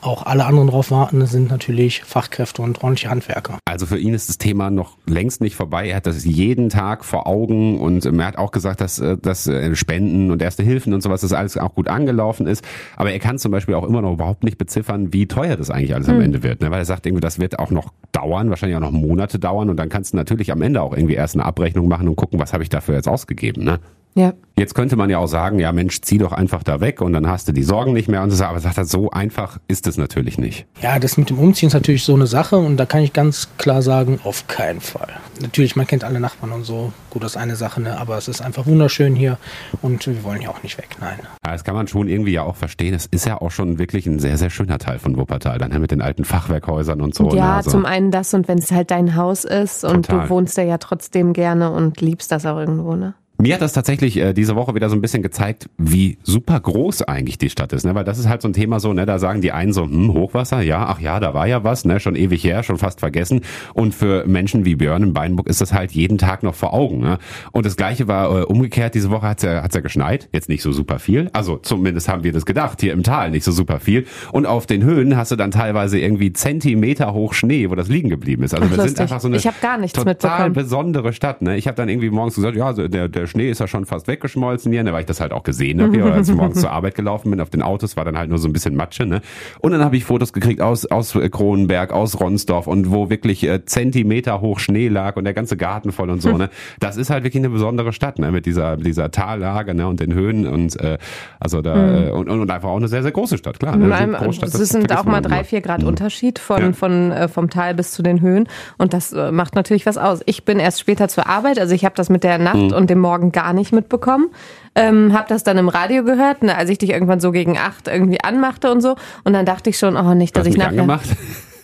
[0.00, 3.58] auch alle anderen drauf warten, das sind natürlich Fachkräfte und ordentliche Handwerker.
[3.64, 5.88] Also für ihn ist das Thema noch längst nicht vorbei.
[5.88, 9.16] Er hat das jeden Tag vor Augen und ähm, er hat auch gesagt, dass, äh,
[9.18, 12.64] dass äh, Spenden und Erste Hilfen und sowas, das alles auch gut angelaufen ist.
[12.96, 15.94] Aber er kann zum Beispiel auch immer noch überhaupt nicht beziffern, wie teuer das eigentlich
[15.94, 16.60] alles am Ende wird.
[16.60, 16.70] Ne?
[16.70, 19.76] Weil er sagt irgendwie, das wird auch noch dauern, wahrscheinlich auch noch Monate dauern und
[19.76, 22.52] dann kannst du natürlich am Ende auch irgendwie erst eine Abrechnung machen und gucken, was
[22.52, 23.64] habe ich dafür jetzt ausgegeben.
[23.64, 23.80] Ne?
[24.16, 24.32] Ja.
[24.58, 27.26] Jetzt könnte man ja auch sagen, ja Mensch, zieh doch einfach da weg und dann
[27.26, 29.98] hast du die Sorgen nicht mehr und so, aber sagt er, so einfach ist es
[29.98, 30.64] natürlich nicht.
[30.80, 33.50] Ja, das mit dem Umziehen ist natürlich so eine Sache und da kann ich ganz
[33.58, 35.10] klar sagen, auf keinen Fall.
[35.42, 38.00] Natürlich, man kennt alle Nachbarn und so, gut, das ist eine Sache, ne?
[38.00, 39.36] aber es ist einfach wunderschön hier
[39.82, 41.18] und wir wollen hier auch nicht weg, nein.
[41.44, 42.94] Ja, das kann man schon irgendwie ja auch verstehen.
[42.94, 45.90] Es ist ja auch schon wirklich ein sehr, sehr schöner Teil von Wuppertal, dann mit
[45.90, 47.28] den alten Fachwerkhäusern und so.
[47.34, 47.54] ja, ne?
[47.56, 50.24] also, zum einen das und wenn es halt dein Haus ist und Total.
[50.24, 53.12] du wohnst da ja trotzdem gerne und liebst das auch irgendwo, ne?
[53.38, 57.02] Mir hat das tatsächlich äh, diese Woche wieder so ein bisschen gezeigt, wie super groß
[57.02, 57.94] eigentlich die Stadt ist, ne?
[57.94, 59.04] Weil das ist halt so ein Thema so, ne?
[59.04, 62.00] Da sagen die einen so, hm, Hochwasser, ja, ach ja, da war ja was, ne?
[62.00, 63.42] Schon ewig her, schon fast vergessen.
[63.74, 67.00] Und für Menschen wie Björn in Beinburg ist das halt jeden Tag noch vor Augen,
[67.00, 67.18] ne?
[67.52, 68.94] Und das Gleiche war äh, umgekehrt.
[68.94, 71.28] Diese Woche hat's ja, hat's ja geschneit, jetzt nicht so super viel.
[71.34, 74.06] Also zumindest haben wir das gedacht, hier im Tal nicht so super viel.
[74.32, 78.08] Und auf den Höhen hast du dann teilweise irgendwie Zentimeter hoch Schnee, wo das liegen
[78.08, 78.54] geblieben ist.
[78.54, 79.00] Also Ach, wir sind lustig.
[79.02, 80.52] einfach so eine Ich hab gar nichts total mitbekommen.
[80.54, 81.42] besondere Stadt.
[81.42, 81.58] Ne?
[81.58, 83.84] Ich habe dann irgendwie morgens gesagt, ja, so der, der der Schnee ist ja schon
[83.86, 86.70] fast weggeschmolzen hier, ne, weil ich das halt auch gesehen habe, als ich morgens zur
[86.76, 89.06] Arbeit gelaufen bin auf den Autos, war dann halt nur so ein bisschen Matsche.
[89.06, 89.20] Ne?
[89.60, 93.64] Und dann habe ich Fotos gekriegt aus, aus Kronenberg, aus Ronsdorf und wo wirklich äh,
[93.64, 96.36] Zentimeter hoch Schnee lag und der ganze Garten voll und so.
[96.36, 96.50] Ne?
[96.80, 98.30] Das ist halt wirklich eine besondere Stadt ne?
[98.30, 99.86] mit dieser, dieser Tallage ne?
[99.86, 100.98] und den Höhen und äh,
[101.40, 103.76] also da äh, und, und einfach auch eine sehr, sehr große Stadt, klar.
[103.76, 103.86] Ne?
[103.88, 106.72] Nein, Großstadt, es sind auch mal drei, vier Grad Unterschied von, ja.
[106.72, 110.20] von, äh, vom Tal bis zu den Höhen und das äh, macht natürlich was aus.
[110.26, 112.72] Ich bin erst später zur Arbeit, also ich habe das mit der Nacht mhm.
[112.72, 114.28] und dem Morgen gar nicht mitbekommen.
[114.74, 117.88] Ähm, hab das dann im Radio gehört, ne, als ich dich irgendwann so gegen acht
[117.88, 118.96] irgendwie anmachte und so.
[119.24, 120.70] Und dann dachte ich schon, oh nicht, dass Hast ich nachher.
[120.70, 121.08] angemacht?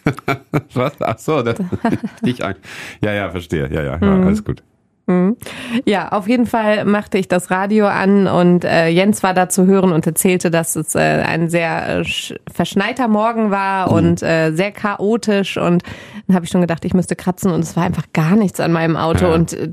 [0.74, 0.92] Was?
[1.00, 1.56] Ach so, das,
[2.22, 2.54] ich an.
[3.02, 3.68] Ja, ja, verstehe.
[3.72, 4.62] Ja, ja, ja alles gut.
[5.06, 5.36] Mhm.
[5.84, 9.66] Ja, auf jeden Fall machte ich das Radio an und äh, Jens war da zu
[9.66, 12.04] hören und erzählte, dass es äh, ein sehr äh,
[12.52, 13.96] verschneiter Morgen war mhm.
[13.96, 15.82] und äh, sehr chaotisch und
[16.26, 18.70] dann habe ich schon gedacht, ich müsste kratzen und es war einfach gar nichts an
[18.70, 19.34] meinem Auto ja.
[19.34, 19.72] und äh,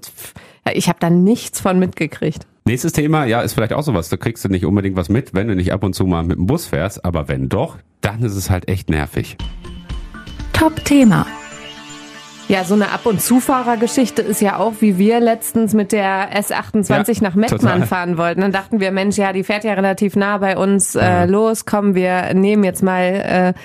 [0.75, 2.45] ich habe da nichts von mitgekriegt.
[2.65, 4.10] Nächstes Thema, ja, ist vielleicht auch sowas.
[4.10, 6.38] Da kriegst du nicht unbedingt was mit, wenn du nicht ab und zu mal mit
[6.38, 9.38] dem Bus fährst, aber wenn doch, dann ist es halt echt nervig.
[10.53, 11.25] Top-Thema.
[12.49, 17.15] Ja, so eine Ab- und Zufahrergeschichte ist ja auch, wie wir letztens mit der S28
[17.15, 17.86] ja, nach Mettmann total.
[17.86, 18.41] fahren wollten.
[18.41, 21.65] Dann dachten wir, Mensch, ja, die fährt ja relativ nah bei uns äh, los.
[21.65, 23.60] Komm, wir nehmen jetzt mal äh,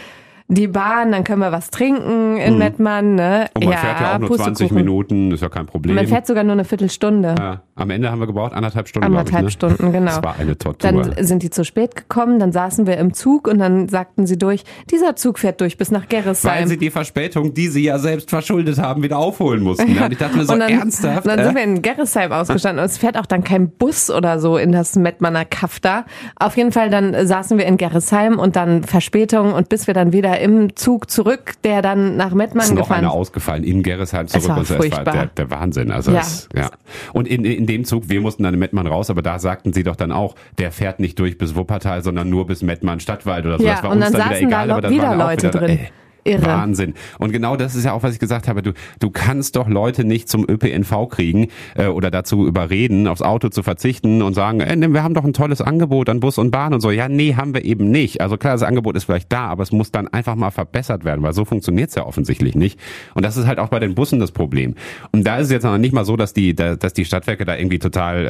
[0.55, 2.59] die Bahn, dann können wir was trinken in mhm.
[2.59, 3.15] Mettmann.
[3.15, 3.47] Ne?
[3.55, 5.95] Und man ja, fährt ja auch nur 20 Minuten, ist ja kein Problem.
[5.95, 7.35] Man fährt sogar nur eine Viertelstunde.
[7.39, 9.07] Ja, am Ende haben wir gebraucht anderthalb Stunden.
[9.07, 9.51] Anderthalb ich, ne?
[9.51, 10.07] Stunden, genau.
[10.07, 10.91] Das war eine Tortur.
[10.91, 14.39] Dann sind die zu spät gekommen, dann saßen wir im Zug und dann sagten sie
[14.39, 16.61] durch, dieser Zug fährt durch bis nach Gerresheim.
[16.61, 19.95] Weil sie die Verspätung, die sie ja selbst verschuldet haben, wieder aufholen mussten.
[19.95, 20.07] Ja.
[20.07, 21.27] Und ich dachte mir so, dann, ernsthaft?
[21.27, 21.45] Dann äh?
[21.45, 24.73] sind wir in Gerresheim ausgestanden und es fährt auch dann kein Bus oder so in
[24.73, 26.05] das Mettmanner Kaff da.
[26.37, 30.13] Auf jeden Fall, dann saßen wir in Gerresheim und dann Verspätung und bis wir dann
[30.13, 32.99] wieder im Zug zurück, der dann nach Mettmann ist noch gefahren.
[32.99, 34.43] Einer ausgefallen in Gerresheim zurück.
[34.43, 35.07] Es war, also furchtbar.
[35.07, 35.91] War der, der Wahnsinn.
[35.91, 36.21] Also ja.
[36.21, 36.71] Es, ja.
[37.15, 39.83] Und in, in dem Zug, wir mussten dann in Mettmann raus, aber da sagten sie
[39.83, 43.59] doch dann auch, der fährt nicht durch bis Wuppertal, sondern nur bis Mettmann Stadtwald oder
[43.59, 43.65] so.
[43.65, 45.19] Ja, das war und uns dann, dann saßen wieder egal, da aber dann wieder waren
[45.19, 45.79] Leute auch wieder, drin.
[45.79, 45.89] Ey,
[46.25, 46.47] Irre.
[46.47, 46.95] Wahnsinn.
[47.19, 48.63] Und genau das ist ja auch, was ich gesagt habe.
[48.63, 53.49] Du, du kannst doch Leute nicht zum ÖPNV kriegen äh, oder dazu überreden, aufs Auto
[53.51, 56.73] zu verzichten und sagen, äh, wir haben doch ein tolles Angebot an Bus und Bahn
[56.73, 56.91] und so.
[56.91, 58.21] Ja, nee, haben wir eben nicht.
[58.21, 61.23] Also klar, das Angebot ist vielleicht da, aber es muss dann einfach mal verbessert werden,
[61.23, 62.81] weil so funktioniert's ja offensichtlich nicht.
[63.15, 64.75] Und das ist halt auch bei den Bussen das Problem.
[65.13, 67.57] Und da ist es jetzt noch nicht mal so, dass die, dass die Stadtwerke da
[67.57, 68.27] irgendwie total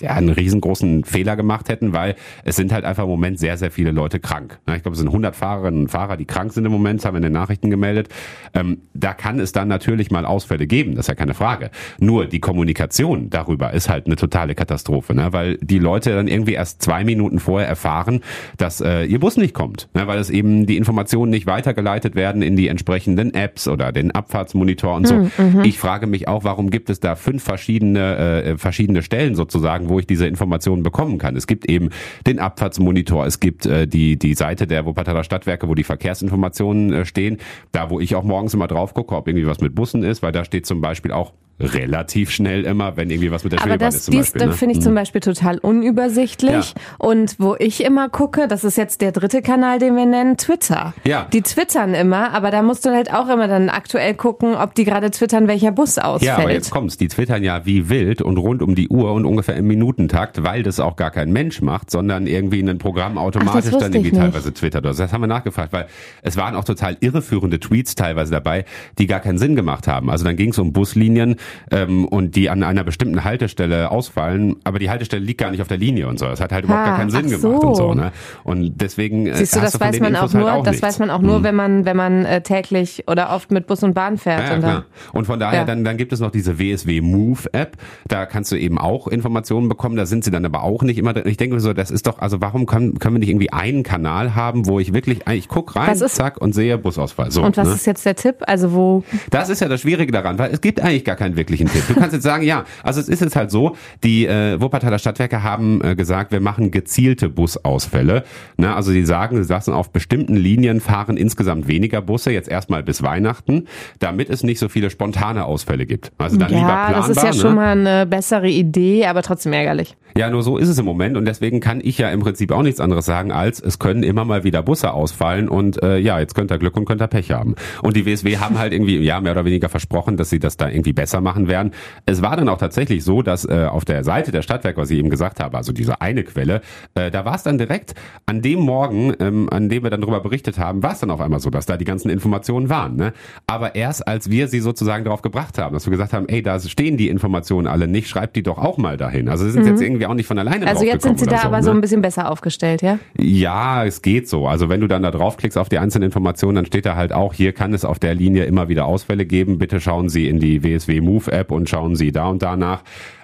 [0.00, 3.56] äh, ja, einen riesengroßen Fehler gemacht hätten, weil es sind halt einfach im Moment sehr,
[3.56, 4.58] sehr viele Leute krank.
[4.66, 7.21] Ich glaube, es sind 100 Fahrerinnen und Fahrer, die krank sind im Moment, haben wir
[7.22, 8.08] in den Nachrichten gemeldet.
[8.54, 11.70] Ähm, da kann es dann natürlich mal Ausfälle geben, das ist ja keine Frage.
[11.98, 15.32] Nur die Kommunikation darüber ist halt eine totale Katastrophe, ne?
[15.32, 18.20] weil die Leute dann irgendwie erst zwei Minuten vorher erfahren,
[18.58, 20.06] dass äh, ihr Bus nicht kommt, ne?
[20.06, 24.94] weil es eben die Informationen nicht weitergeleitet werden in die entsprechenden Apps oder den Abfahrtsmonitor
[24.94, 25.14] und so.
[25.14, 25.30] Mhm.
[25.38, 25.64] mhm.
[25.64, 29.98] Ich frage mich auch, warum gibt es da fünf verschiedene äh, verschiedene Stellen sozusagen, wo
[29.98, 31.36] ich diese Informationen bekommen kann.
[31.36, 31.90] Es gibt eben
[32.26, 37.04] den Abfahrtsmonitor, es gibt äh, die die Seite der Wuppertaler Stadtwerke, wo die Verkehrsinformationen äh,
[37.12, 37.38] stehen.
[37.70, 40.32] Da, wo ich auch morgens immer drauf gucke, ob irgendwie was mit Bussen ist, weil
[40.32, 43.86] da steht zum Beispiel auch relativ schnell immer, wenn irgendwie was mit der Aber Schwebebahn
[43.88, 44.48] das, ist zum dies, Beispiel.
[44.48, 44.84] das finde ich ne?
[44.84, 46.74] zum Beispiel total unübersichtlich.
[46.74, 46.82] Ja.
[46.98, 50.94] Und wo ich immer gucke, das ist jetzt der dritte Kanal, den wir nennen, Twitter.
[51.04, 51.28] Ja.
[51.32, 54.84] Die twittern immer, aber da musst du halt auch immer dann aktuell gucken, ob die
[54.84, 56.22] gerade twittern, welcher Bus ausfällt.
[56.22, 56.96] Ja, aber jetzt kommt's.
[56.96, 60.62] Die twittern ja wie wild und rund um die Uhr und ungefähr im Minutentakt, weil
[60.62, 64.52] das auch gar kein Mensch macht, sondern irgendwie ein Programm automatisch Ach, dann irgendwie teilweise
[64.52, 64.84] twittert.
[64.86, 65.86] Also das haben wir nachgefragt, weil
[66.22, 68.64] es waren auch total irreführende Tweets teilweise dabei,
[68.98, 70.10] die gar keinen Sinn gemacht haben.
[70.10, 71.36] Also dann ging's um Buslinien
[71.70, 75.68] ähm, und die an einer bestimmten Haltestelle ausfallen, aber die Haltestelle liegt gar nicht auf
[75.68, 76.26] der Linie und so.
[76.26, 77.48] Das hat halt überhaupt Ah, gar keinen Sinn so.
[77.48, 77.94] gemacht und so.
[77.94, 78.12] Ne?
[78.44, 80.72] Und deswegen äh, Siehst du, das du von weiß man auch nur, halt auch das
[80.72, 80.86] nichts.
[80.86, 83.94] weiß man auch nur, wenn man, wenn man äh, täglich oder oft mit Bus und
[83.94, 84.48] Bahn fährt.
[84.48, 84.82] Ja, und dann.
[85.12, 85.64] Und von daher, Ja.
[85.64, 87.76] dann, dann gibt es noch diese WSW Move App.
[88.08, 89.96] Da kannst du eben auch Informationen bekommen.
[89.96, 91.24] Da sind sie dann aber auch nicht immer drin.
[91.26, 93.82] Ich denke mir so, das ist doch, also warum können, können wir nicht irgendwie einen
[93.82, 97.30] Kanal haben, wo ich wirklich, ich guck rein, zack, und sehe Busausfall.
[97.30, 97.74] So, und was ne?
[97.74, 98.36] ist jetzt der Tipp?
[98.46, 101.68] Also wo Das ist ja das Schwierige daran, weil es gibt eigentlich gar keinen wirklichen
[101.68, 101.82] Tipp.
[101.88, 105.42] Du kannst jetzt sagen, ja, also es ist jetzt halt so, die äh, Wuppertaler Stadtwerke
[105.42, 108.24] haben äh, gesagt, wir machen gezielte Busausfälle.
[108.56, 108.74] Ne?
[108.74, 113.02] Also die sagen, sie sagen, auf bestimmten Linien fahren insgesamt weniger Busse, jetzt erstmal bis
[113.02, 116.12] Weihnachten, damit es nicht so viele spontane Ausfälle gibt.
[116.18, 117.08] Also dann lieber ja, planbar.
[117.08, 117.34] das ist ja ne?
[117.34, 119.96] schon mal eine bessere Idee, aber trotzdem ärgerlich.
[120.16, 122.62] Ja, nur so ist es im Moment und deswegen kann ich ja im Prinzip auch
[122.62, 126.34] nichts anderes sagen, als es können immer mal wieder Busse ausfallen und äh, ja, jetzt
[126.34, 127.54] könnt ihr Glück und könnt ihr Pech haben.
[127.82, 130.68] Und die WSW haben halt irgendwie ja mehr oder weniger versprochen, dass sie das da
[130.68, 131.72] irgendwie besser machen werden.
[132.06, 134.98] Es war dann auch tatsächlich so, dass äh, auf der Seite der Stadtwerke, was ich
[134.98, 136.60] eben gesagt habe, also diese eine Quelle,
[136.94, 137.94] äh, da war es dann direkt
[138.26, 141.20] an dem Morgen, ähm, an dem wir dann darüber berichtet haben, war es dann auf
[141.20, 142.96] einmal so, dass da die ganzen Informationen waren.
[142.96, 143.12] Ne?
[143.46, 146.58] Aber erst als wir sie sozusagen darauf gebracht haben, dass wir gesagt haben, ey, da
[146.60, 149.28] stehen die Informationen alle nicht, schreibt die doch auch mal dahin.
[149.28, 151.46] Also sie sind jetzt irgendwie auch nicht von alleine Also jetzt sind sie da so,
[151.48, 151.62] aber ne?
[151.62, 152.98] so ein bisschen besser aufgestellt, ja?
[153.18, 154.46] Ja, es geht so.
[154.46, 157.34] Also wenn du dann da draufklickst auf die einzelnen Informationen, dann steht da halt auch,
[157.34, 159.58] hier kann es auf der Linie immer wieder Ausfälle geben.
[159.58, 162.82] Bitte schauen Sie in die WSW Move App und schauen Sie da und da nach.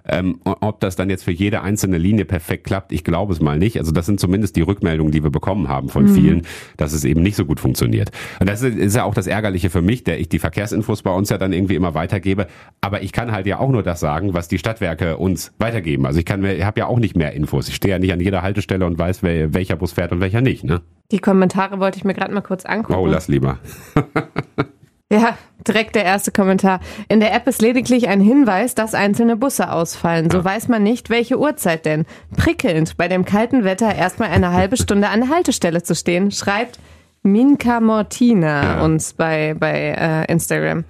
[0.09, 3.59] Ähm, ob das dann jetzt für jede einzelne Linie perfekt klappt, ich glaube es mal
[3.59, 3.79] nicht.
[3.79, 6.43] Also das sind zumindest die Rückmeldungen, die wir bekommen haben von vielen,
[6.77, 8.11] dass es eben nicht so gut funktioniert.
[8.41, 11.29] Und das ist, ja auch das Ärgerliche für mich, der ich die Verkehrsinfos bei uns
[11.31, 12.47] ja dann irgendwie immer weitergebe.
[12.81, 16.07] Aber ich kann halt ja auch nur das sagen, was die Stadtwerke uns weitergeben.
[16.07, 17.69] Also ich kann mir, ich habe ja auch nicht mehr Infos.
[17.69, 20.65] Ich stehe ja nicht an jeder Haltestelle und weiß, welcher Bus fährt und welcher nicht.
[20.65, 20.81] Ne?
[21.11, 22.99] Die Kommentare wollte ich mir gerade mal kurz angucken.
[22.99, 23.59] Oh, lass lieber.
[25.11, 26.81] Ja, direkt der erste Kommentar.
[27.09, 30.31] In der App ist lediglich ein Hinweis, dass einzelne Busse ausfallen.
[30.31, 32.05] So weiß man nicht, welche Uhrzeit denn.
[32.37, 36.79] Prickelnd, bei dem kalten Wetter erstmal eine halbe Stunde an der Haltestelle zu stehen, schreibt
[37.23, 38.85] Minka Mortina Ja.
[38.85, 40.85] uns bei, bei äh, Instagram.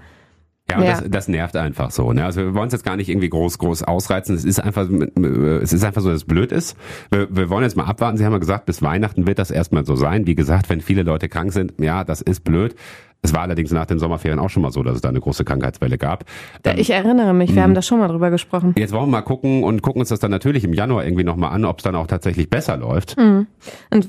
[0.70, 0.90] Ja, Ja.
[1.00, 2.12] Das, das nervt einfach so.
[2.12, 2.24] Ne?
[2.24, 4.35] Also wir wollen es jetzt gar nicht irgendwie groß, groß ausreizen.
[4.35, 4.88] Es ist einfach,
[5.62, 6.76] es ist einfach so, dass es blöd ist.
[7.11, 8.18] Wir, wir wollen jetzt mal abwarten.
[8.18, 10.26] Sie haben ja gesagt, bis Weihnachten wird das erstmal so sein.
[10.26, 12.74] Wie gesagt, wenn viele Leute krank sind, ja, das ist blöd.
[13.22, 15.44] Es war allerdings nach den Sommerferien auch schon mal so, dass es da eine große
[15.44, 16.24] Krankheitswelle gab.
[16.62, 18.74] Da, ich erinnere mich, wir haben da schon mal drüber gesprochen.
[18.78, 21.52] Jetzt wollen wir mal gucken und gucken uns das dann natürlich im Januar irgendwie nochmal
[21.52, 23.16] an, ob es dann auch tatsächlich besser läuft.
[23.18, 23.48] Und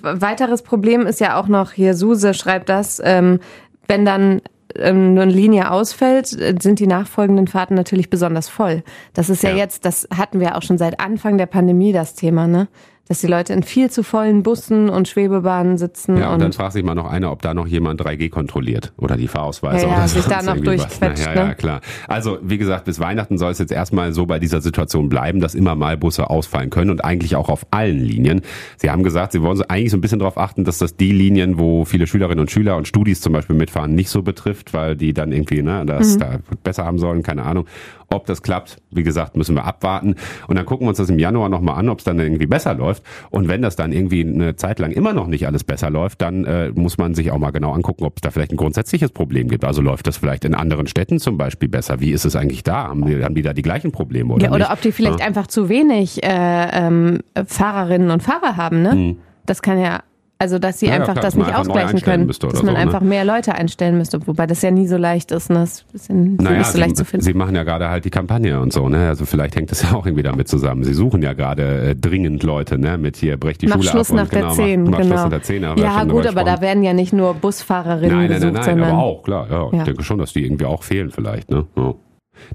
[0.04, 3.40] weiteres Problem ist ja auch noch, hier Suse schreibt das, ähm,
[3.88, 4.42] wenn dann
[4.76, 8.84] ähm, nur eine Linie ausfällt, äh, sind die nachfolgenden Fahrten natürlich besonders voll.
[9.16, 9.56] Das ist ja, Ja.
[9.58, 12.68] jetzt, das hatten wir auch schon seit Anfang der Pandemie das Thema, ne?
[13.10, 16.56] Dass die Leute in viel zu vollen Bussen und Schwebebahnen sitzen Ja, und, dann und
[16.56, 19.92] fragt sich mal noch einer, ob da noch jemand 3G kontrolliert oder die Fahrausweise Ja,
[19.92, 21.56] ja, oder sich da noch durchquetscht, Na, ja, ja, ne?
[21.56, 21.82] klar.
[22.08, 25.56] Also, wie gesagt, bis Weihnachten soll es jetzt erstmal so bei dieser Situation bleiben, dass
[25.56, 28.42] immer mal Busse ausfallen können und eigentlich auch auf allen Linien.
[28.78, 31.12] Sie haben gesagt, Sie wollen so eigentlich so ein bisschen darauf achten, dass das die
[31.12, 34.96] Linien, wo viele Schülerinnen und Schüler und Studis zum Beispiel mitfahren, nicht so betrifft, weil
[34.96, 36.20] die dann irgendwie, ne, das Mhm.
[36.20, 36.30] da
[36.64, 37.66] besser haben sollen, keine Ahnung.
[38.12, 40.16] Ob das klappt, wie gesagt, müssen wir abwarten.
[40.48, 42.74] Und dann gucken wir uns das im Januar nochmal an, ob es dann irgendwie besser
[42.74, 43.04] läuft.
[43.30, 46.46] Und wenn das dann irgendwie eine Zeit lang immer noch nicht alles besser läuft, dann
[46.46, 49.48] äh, muss man sich auch mal genau angucken, ob es da vielleicht ein grundsätzliches Problem
[49.48, 49.64] gibt.
[49.64, 52.00] Also läuft das vielleicht in anderen Städten zum Beispiel besser?
[52.00, 52.88] Wie ist es eigentlich da?
[52.88, 54.72] Haben die, haben die da die gleichen Probleme oder ja, oder nicht?
[54.72, 55.26] ob die vielleicht Ja.
[55.28, 56.28] einfach zu wenig äh,
[56.72, 59.16] ähm, Fahrerinnen und Fahrer haben, ne?
[59.46, 60.02] Das kann ja,
[60.42, 62.76] also dass sie Ja, ja, einfach klar, das nicht ausgleichen können, dass man so, ne?
[62.78, 65.60] einfach mehr Leute einstellen müsste, wobei das ja nie so leicht ist, ne?
[65.60, 67.26] Das ist bisschen Naja, nicht so leicht zu sie, finden.
[67.26, 69.10] sie machen ja gerade halt die Kampagne und so, ne?
[69.10, 70.86] Also vielleicht hängt das ja auch irgendwie damit zusammen.
[70.86, 72.98] Sie suchen ja gerade äh, dringend Leute, ne?
[72.98, 74.98] Mit hier brecht die Mach Schule Schluss ab nach und der genau, 10, mach, mach
[75.00, 75.10] genau.
[75.10, 75.66] Schluss nach der 10.
[75.66, 78.54] haben wir ja, gut, aber da werden ja nicht nur Busfahrerinnen Nein, nein, gesucht, nein,
[78.54, 79.48] nein, sondern aber auch, klar.
[79.52, 79.78] Ja, Ja.
[79.80, 81.52] Ich denke schon, dass die irgendwie auch fehlen vielleicht.
[81.52, 81.66] Ne?
[81.76, 81.94] Ja.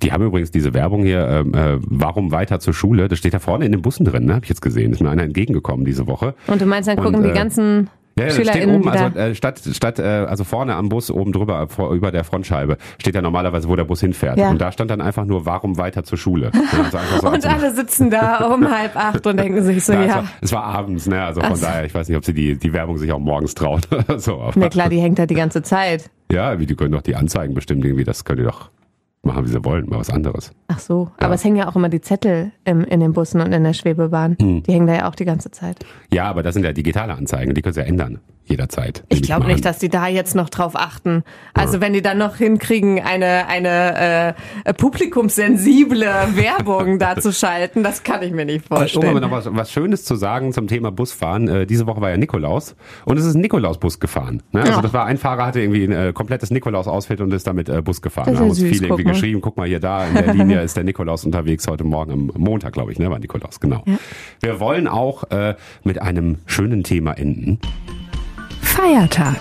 [0.03, 3.09] Die haben übrigens diese Werbung hier, ähm, äh, warum weiter zur Schule?
[3.09, 4.35] Das steht da vorne in den Bussen drin, ne?
[4.35, 4.93] habe ich jetzt gesehen.
[4.93, 6.35] Ist mir einer entgegengekommen diese Woche.
[6.47, 9.35] Und du meinst, dann Und, gucken die äh, ganzen Ja, ja, steht oben, also äh,
[9.35, 13.23] statt, statt äh, also vorne am Bus oben drüber, vor, über der Frontscheibe, steht ja
[13.23, 14.39] normalerweise, wo der Bus hinfährt.
[14.39, 14.51] Ja.
[14.51, 16.53] Und da stand dann einfach nur, warum weiter zur Schule?
[16.93, 20.07] Also so und alle sitzen da um halb acht und denken sich so, Ja, es,
[20.09, 20.15] ja.
[20.17, 21.23] war, es war abends, ne?
[21.25, 21.67] Also von Ach so.
[21.67, 24.41] daher, ich weiß nicht, ob sie die, die Werbung sich auch morgens trauen oder so.
[24.41, 26.09] Aber, Na klar, die hängt da die ganze Zeit.
[26.31, 28.71] Ja, wie die können doch die Anzeigen bestimmt irgendwie, das könnt ihr doch
[29.25, 30.53] machen, wie sie wollen, mal was anderes.
[30.69, 33.53] Ach so, aber es hängen ja auch immer die Zettel im, in den Bussen und
[33.53, 34.37] in der Schwebebahn.
[34.41, 34.63] Hm.
[34.63, 35.85] Die hängen da ja auch die ganze Zeit.
[36.13, 39.05] Ja, aber das sind ja digitale Anzeigen, die können sie ja ändern, jederzeit.
[39.09, 41.23] Ich glaube nicht, dass die da jetzt noch drauf achten.
[41.55, 44.35] Also wenn die dann noch hinkriegen, eine, eine
[44.65, 49.21] äh, publikumssensible Werbung da zu schalten, das kann ich mir nicht Um aber vorstellen.
[49.21, 51.49] noch was, was Schönes zu sagen zum Thema Busfahren.
[51.49, 54.43] Äh, diese Woche war ja Nikolaus und es ist ein Nikolausbus gefahren.
[54.53, 54.61] Ne?
[54.61, 54.83] Also Ja.
[54.83, 58.03] das war ein Fahrer hatte irgendwie ein äh, komplettes Nikolaus-Outfit und ist damit äh, Bus
[58.03, 58.27] gefahren.
[58.27, 59.05] Das ist Da haben ja uns viele irgendwie.
[59.15, 62.31] Geschrieben, guck mal hier da in der Linie ist der Nikolaus unterwegs heute Morgen am
[62.37, 63.83] Montag, glaube ich, ne, war Nikolaus, genau.
[64.41, 67.59] Wir wollen auch äh, mit einem schönen Thema enden.
[68.61, 69.39] Feiertag.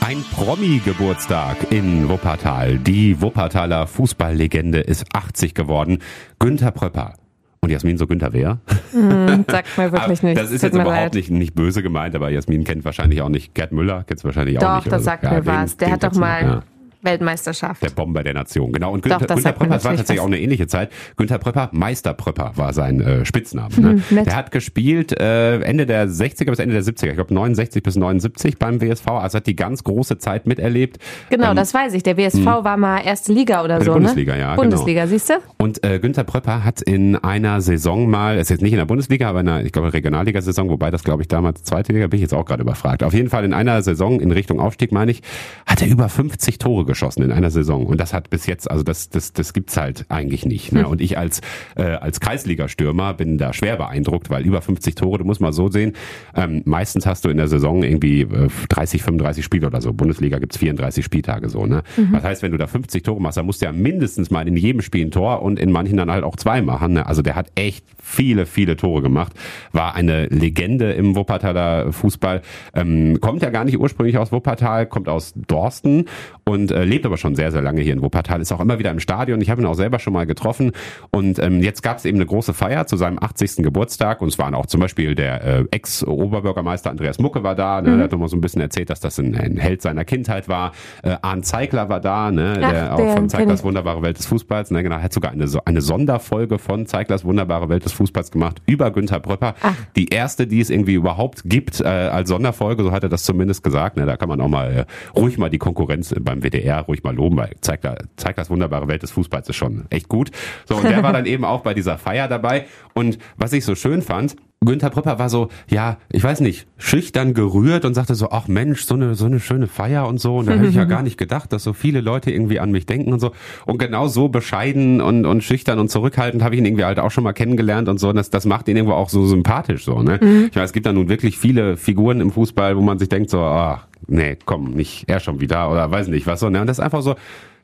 [0.00, 2.78] Ein Promi-Geburtstag in Wuppertal.
[2.78, 5.98] Die Wuppertaler Fußballlegende ist 80 geworden.
[6.40, 7.14] Günther Pröpper.
[7.60, 8.58] Und Jasmin, so Günther wer?
[8.90, 10.36] Hm, sagt mir wirklich nicht.
[10.36, 11.14] Das ist Tut jetzt überhaupt leid.
[11.14, 14.62] nicht, nicht böse gemeint, aber Jasmin kennt wahrscheinlich auch nicht Gerd Müller, kennt wahrscheinlich auch
[14.62, 14.86] Doch, nicht.
[14.88, 15.04] das oder so.
[15.04, 15.76] sagt Ja, mir was.
[15.76, 16.62] Der hat doch mal Ja.
[17.02, 17.82] Weltmeisterschaft.
[17.82, 18.92] Der Bomber der Nation, genau.
[18.92, 20.24] Und Günther, Günther Pröpper, das war tatsächlich was.
[20.24, 20.90] auch eine ähnliche Zeit.
[21.16, 23.74] Günther Pröpper, Meister Pröpper war sein äh, Spitzname.
[23.78, 24.02] Ne?
[24.10, 24.24] Mhm.
[24.24, 27.96] Der hat gespielt äh, Ende der 60er bis Ende der 70er, ich glaube 69 bis
[27.96, 30.98] 79 beim WSV, also hat die ganz große Zeit miterlebt.
[31.30, 32.02] Genau, Ähm, das weiß ich.
[32.02, 34.40] Der WSV war mal erste Liga oder der so, Bundesliga, ne?
[34.40, 35.34] ja, Bundesliga, siehst du?
[35.58, 39.28] Und äh, Günther Pröpper hat in einer Saison mal, ist jetzt nicht in der Bundesliga,
[39.28, 42.22] aber in einer, ich glaube, Regionalliga-Saison, wobei das, glaube ich, damals zweite Liga, bin ich
[42.22, 43.02] jetzt auch gerade überfragt.
[43.02, 45.22] Auf jeden Fall in einer Saison in Richtung Aufstieg, meine ich,
[45.66, 47.86] hat er über 50 Tore geschossen in einer Saison.
[47.86, 50.72] Und das hat bis jetzt, also das, das, das gibt's halt eigentlich nicht.
[50.72, 50.86] Ne?
[50.86, 51.40] Und ich als,
[51.74, 55.68] äh, als Kreisligastürmer bin da schwer beeindruckt, weil über 50 Tore, du musst mal so
[55.68, 55.94] sehen,
[56.36, 59.92] ähm, meistens hast du in der Saison irgendwie äh, 30, 35 Spiele oder so.
[59.92, 61.66] Bundesliga gibt's 34 Spieltage so.
[61.66, 61.82] Ne?
[62.12, 64.56] Das heißt, wenn du da 50 Tore machst, dann musst du ja mindestens mal in
[64.56, 66.94] jedem Spiel ein Tor und in manchen dann halt auch zwei machen.
[66.94, 67.06] Ne?
[67.06, 69.32] Also der hat echt viele, viele Tore gemacht.
[69.72, 72.42] War eine Legende im Wuppertaler Fußball.
[72.74, 76.06] Ähm, kommt ja gar nicht ursprünglich aus Wuppertal, kommt aus Dorsten
[76.44, 78.40] und äh, lebt aber schon sehr, sehr lange hier in Wuppertal.
[78.40, 79.40] Ist auch immer wieder im Stadion.
[79.40, 80.72] Ich habe ihn auch selber schon mal getroffen.
[81.10, 83.56] Und ähm, jetzt gab es eben eine große Feier zu seinem 80.
[83.56, 84.20] Geburtstag.
[84.20, 87.80] Und es waren auch zum Beispiel der äh, Ex-Oberbürgermeister Andreas Mucke war da.
[87.82, 87.96] Ne?
[87.96, 90.72] Der hat nochmal so ein bisschen erzählt, dass das ein, ein Held seiner Kindheit war.
[91.02, 92.60] Äh, Arndt Zeigler war da, ne?
[92.62, 94.70] Ach, der auch der von Zeiglers wunderbare Welt des Fußballs.
[94.70, 94.82] Ne?
[94.82, 99.20] Genau, hat sogar eine, eine Sonderfolge von Zeiglers wunderbare Welt des Fußballs gemacht über Günther
[99.20, 99.54] Bröpper.
[99.96, 103.62] Die erste, die es irgendwie überhaupt gibt äh, als Sonderfolge, so hat er das zumindest
[103.62, 103.96] gesagt.
[103.96, 104.06] Ne?
[104.06, 104.84] Da kann man auch mal äh,
[105.18, 109.10] ruhig mal die Konkurrenz beim WDR ruhig mal loben, weil Zeigler, Zeiglers wunderbare Welt des
[109.12, 110.30] Fußballs ist schon echt gut.
[110.66, 112.66] So, und der war dann eben auch bei dieser Feier dabei.
[112.94, 117.34] Und was ich so schön fand, Günther Pröpper war so, ja, ich weiß nicht, schüchtern
[117.34, 120.36] gerührt und sagte so, ach Mensch, so eine, so eine schöne Feier und so.
[120.36, 122.86] Und da hätte ich ja gar nicht gedacht, dass so viele Leute irgendwie an mich
[122.86, 123.32] denken und so.
[123.66, 127.10] Und genau so bescheiden und, und schüchtern und zurückhaltend habe ich ihn irgendwie halt auch
[127.10, 128.10] schon mal kennengelernt und so.
[128.10, 130.18] Und das, das macht ihn irgendwo auch so sympathisch so, ne?
[130.46, 133.30] Ich meine, es gibt da nun wirklich viele Figuren im Fußball, wo man sich denkt
[133.30, 136.60] so, ach, nee, komm, nicht er schon wieder oder weiß nicht was so, ne?
[136.60, 137.16] Und das ist einfach so,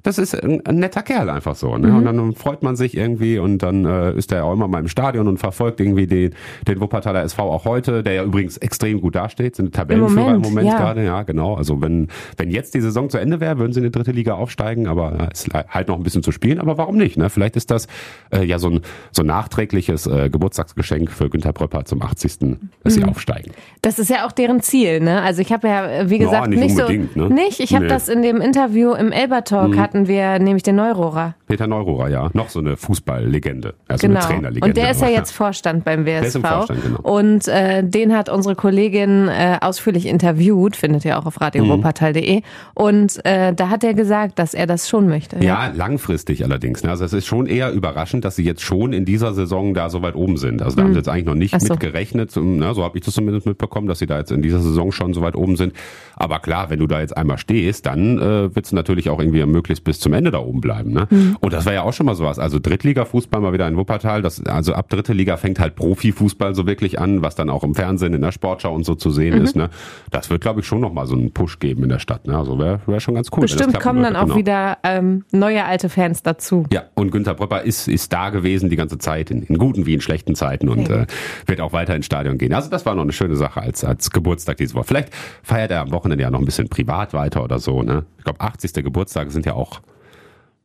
[0.03, 1.77] das ist ein, ein netter Kerl einfach so.
[1.77, 1.93] Ne?
[1.93, 4.89] Und dann freut man sich irgendwie und dann äh, ist er auch immer mal im
[4.89, 6.35] Stadion und verfolgt irgendwie den,
[6.67, 10.49] den Wuppertaler SV auch heute, der ja übrigens extrem gut dasteht, sind Tabellenführer im Moment,
[10.49, 10.79] Moment, ja.
[10.79, 11.05] gerade.
[11.05, 11.55] Ja, genau.
[11.55, 14.35] Also wenn, wenn jetzt die Saison zu Ende wäre, würden sie in die dritte Liga
[14.35, 16.61] aufsteigen, aber ja, ist halt noch ein bisschen zu spielen.
[16.61, 17.17] Aber warum nicht?
[17.17, 17.29] Ne?
[17.29, 17.89] Vielleicht ist das
[18.31, 18.81] äh, ja so ein,
[19.11, 23.53] so ein nachträgliches äh, Geburtstagsgeschenk für Günther Pröpper zum 80., dass sie aufsteigen.
[23.83, 25.23] Das ist ja auch deren Ziel, ne?
[25.23, 27.21] Also ich habe ja, äh, wie Ja, gesagt, nicht nicht, unbedingt, so.
[27.29, 27.35] ne?
[27.35, 27.61] Nicht?
[27.61, 27.91] Ich habe Nee.
[27.91, 27.95] Mhm.
[27.95, 31.35] das in dem Interview im Elber Talk hatten wir nämlich den Neurohrer.
[31.47, 32.29] Peter Neururer, ja.
[32.35, 33.75] Noch so eine Fußballlegende.
[33.87, 34.21] Also Genau.
[34.21, 34.67] eine Trainerlegende.
[34.67, 36.27] Und der ist ja jetzt Vorstand beim WSV.
[36.27, 37.01] ist im Vorstand, genau.
[37.01, 41.45] Und äh, den hat unsere Kollegin äh, ausführlich interviewt, findet ihr auch auf Mhm.
[41.45, 42.43] radiowuppertal.de.
[42.75, 45.43] Und äh, da hat er gesagt, dass er das schon möchte.
[45.43, 46.83] Ja, langfristig allerdings.
[46.83, 46.91] ne?
[46.91, 50.03] Also es ist schon eher überraschend, dass sie jetzt schon in dieser Saison da so
[50.03, 50.63] weit oben sind.
[50.63, 51.75] Also da haben sie jetzt eigentlich noch nicht so.
[51.75, 52.35] mit gerechnet.
[52.37, 52.75] Ne?
[52.75, 55.23] So habe ich das zumindest mitbekommen, dass sie da jetzt in dieser Saison schon so
[55.23, 55.73] weit oben sind.
[56.17, 59.45] Aber klar, wenn du da jetzt einmal stehst, dann äh, wird es natürlich auch irgendwie
[59.47, 60.93] möglichst bis zum Ende da oben bleiben.
[60.93, 61.07] Ne?
[61.41, 62.39] Und das war ja auch schon mal sowas.
[62.39, 64.23] Also Drittliga-Fußball mal wieder in Wuppertal.
[64.23, 67.75] Das, also ab dritte Liga fängt halt Profifußball so wirklich an, was dann auch im
[67.75, 69.55] Fernsehen, in der Sportschau und so zu sehen ist.
[69.55, 69.71] Ne?
[70.11, 72.27] Das wird, glaube ich, schon nochmal so einen Push geben in der Stadt.
[72.27, 72.37] Ne?
[72.37, 73.43] Also wäre wär schon ganz cool.
[73.43, 74.37] Bestimmt kommen dann auch genau.
[74.37, 76.65] wieder ähm, neue alte Fans dazu.
[76.73, 79.95] Ja, und Günther Pröpper ist, ist da gewesen die ganze Zeit, in, in guten wie
[79.95, 81.07] in schlechten Zeiten und äh,
[81.47, 82.53] wird auch weiter ins Stadion gehen.
[82.53, 84.85] Also das war noch eine schöne Sache als, als Geburtstag diese Woche.
[84.85, 87.83] Vielleicht feiert er am Wochenende ja noch ein bisschen privat weiter oder so.
[87.83, 88.05] Ne?
[88.19, 88.73] Ich glaube, 80.
[88.85, 89.81] Geburtstage sind ja auch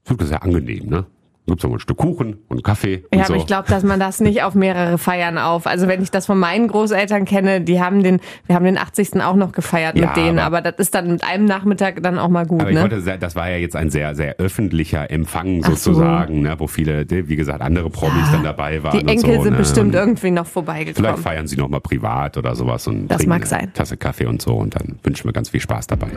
[0.06, 0.88] wirklich sehr angenehm.
[0.88, 1.06] Ne?
[1.46, 3.34] Gibt's noch mal ein Stück Kuchen und Kaffee und Ja, so.
[3.34, 5.68] aber ich glaube, dass man das nicht auf mehrere Feiern auf.
[5.68, 9.22] Also wenn ich das von meinen Großeltern kenne, die haben den, wir haben den 80.
[9.22, 12.18] auch noch gefeiert Ja, mit denen, aber- aber, das ist dann mit einem Nachmittag dann
[12.18, 12.82] auch mal gut, Aber ich ne?
[12.84, 15.76] wollte sagen, das war ja jetzt ein sehr, sehr öffentlicher Empfang Ach so.
[15.76, 19.00] sozusagen, ne, wo viele, wie gesagt, andere Promis dann dabei waren.
[19.00, 19.58] Die Enkel so, sind ne?
[19.58, 21.18] bestimmt irgendwie noch Vielleicht vorbeigekommen.
[21.18, 23.72] feiern sie noch mal privat oder sowas und Das mag sein.
[23.74, 26.08] Tasse Kaffee und so und dann wünschen wir ganz viel Spaß dabei.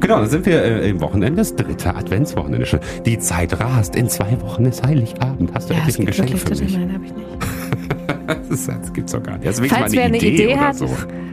[0.00, 2.80] Genau, dann sind wir äh, im Wochenende, das dritte Adventswochenende schon.
[3.06, 5.50] Die Zeit rast, in zwei Wochen ist Heiligabend.
[5.54, 6.76] Hast du Ja, endlich ein Geschenk für mich?
[6.78, 7.26] Nein, habe ich nicht.
[8.48, 9.46] Das, das gibt's doch gar nicht.
[9.48, 10.88] Ist wirklich Falls wer eine Idee, oder hat, so.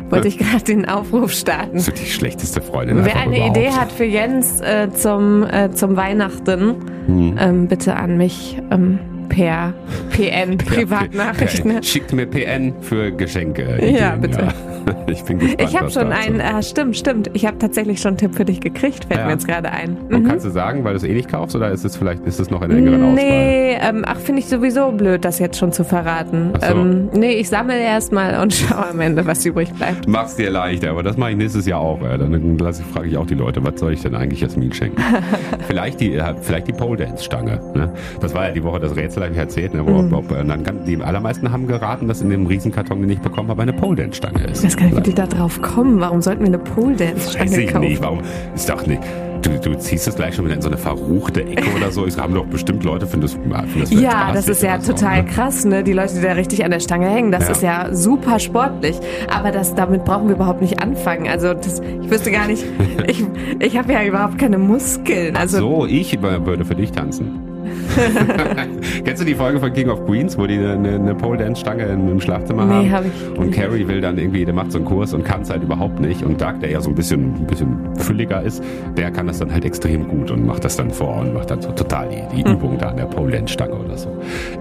[0.09, 1.75] wollte ich gerade den Aufruf starten.
[1.77, 3.03] Das ist die schlechteste Freundin.
[3.05, 3.57] Wer eine überhaupt.
[3.57, 6.75] Idee hat für Jens äh, zum, äh, zum Weihnachten,
[7.07, 7.37] Hm.
[7.39, 8.99] ähm, bitte an mich ähm,
[9.29, 9.73] per
[10.11, 11.59] PN, Privatnachricht.
[11.59, 11.83] Ja, Ne?
[11.83, 13.79] Schickt mir PN für Geschenke.
[13.97, 14.41] Ja, bitte.
[14.41, 14.53] Ja.
[15.07, 15.61] Ich bin gespannt.
[15.69, 17.29] Ich habe schon einen, äh, stimmt, stimmt.
[17.33, 19.25] Ich habe tatsächlich schon einen Tipp für dich gekriegt, fällt Ja.
[19.25, 19.97] mir jetzt gerade ein.
[20.09, 20.27] Und Mhm.
[20.27, 22.49] kannst du sagen, weil du es eh nicht kaufst oder ist es vielleicht ist es
[22.49, 23.15] noch in der engeren Auswahl?
[23.15, 26.51] Nee, ähm, ach, finde ich sowieso blöd, das jetzt schon zu verraten.
[26.59, 26.75] Ach so.
[26.75, 30.07] Ähm, nee, ich sammle erstmal und schaue am Ende, was übrig bleibt.
[30.07, 32.01] Mach's dir leichter, aber das mache ich nächstes Jahr auch.
[32.01, 32.17] Ja.
[32.17, 32.57] Dann
[32.93, 35.01] frage ich auch die Leute, was soll ich denn eigentlich Jasmin schenken?
[35.67, 37.59] vielleicht die, äh, vielleicht die Pole Dance Stange.
[37.75, 37.91] Ne?
[38.21, 39.73] Das war ja die Woche das Rätsel, habe ich erzählt.
[39.73, 39.85] Ne?
[39.85, 40.13] Wo, Mhm.
[40.13, 43.49] ob, äh, dann kann, die allermeisten haben geraten, dass in dem Riesenkarton, den ich bekommen
[43.49, 44.70] habe, eine Pole Dance Stange ist.
[44.71, 45.99] Ich weiß gar nicht, wie die da drauf kommen.
[45.99, 47.81] Warum sollten wir eine Pole Dance Weiß ich kaufen?
[47.87, 48.01] nicht.
[48.01, 48.19] Warum?
[48.55, 49.01] Ist doch nicht.
[49.41, 52.05] Du, du ziehst es gleich schon wieder in so eine verruchte Ecke oder so.
[52.05, 55.23] Es haben doch bestimmt Leute, finden das, finden das Ja, das ist ja so, total
[55.23, 55.29] ne?
[55.29, 55.83] krass, ne?
[55.83, 57.51] Die Leute, die da richtig an der Stange hängen, das Ja.
[57.51, 58.97] ist ja super sportlich.
[59.35, 61.27] Aber das, damit brauchen wir überhaupt nicht anfangen.
[61.27, 62.63] Also das, ich wüsste gar nicht,
[63.07, 63.25] ich,
[63.59, 65.35] ich habe ja überhaupt keine Muskeln.
[65.35, 67.39] Also So, ich würde für dich tanzen.
[69.05, 71.83] Kennst du die Folge von King of Queens, wo die eine, eine Pole Dance Stange
[71.85, 72.91] im Schlafzimmer Nee, haben?
[72.91, 73.59] hab ich und nicht.
[73.59, 76.23] Carrie will dann irgendwie, der macht so einen Kurs und kann es halt überhaupt nicht.
[76.23, 78.63] Und Doug, der ja so ein bisschen, ein bisschen fülliger ist,
[78.97, 81.61] der kann das dann halt extrem gut und macht das dann vor und macht dann
[81.61, 82.53] so total die, die Hm.
[82.53, 84.09] Übung da an der Pole Dance Stange oder so.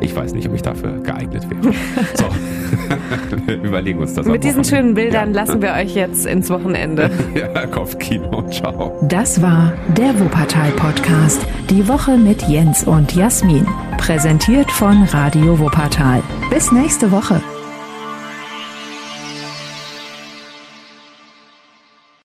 [0.00, 1.74] Ich weiß nicht, ob ich dafür geeignet wäre.
[2.14, 2.24] so,
[3.46, 7.10] wir überlegen uns das Mit diesen schönen Bildern lassen wir euch jetzt ins Wochenende.
[7.34, 8.42] Ja, Kopfkino.
[8.50, 8.92] Ciao.
[9.08, 11.46] Das war der Wuppertal-Podcast.
[11.70, 13.66] Die Woche mit Jens und Jasmin.
[13.96, 16.22] Präsentiert von Radio Wuppertal.
[16.50, 17.40] Bis nächste Woche.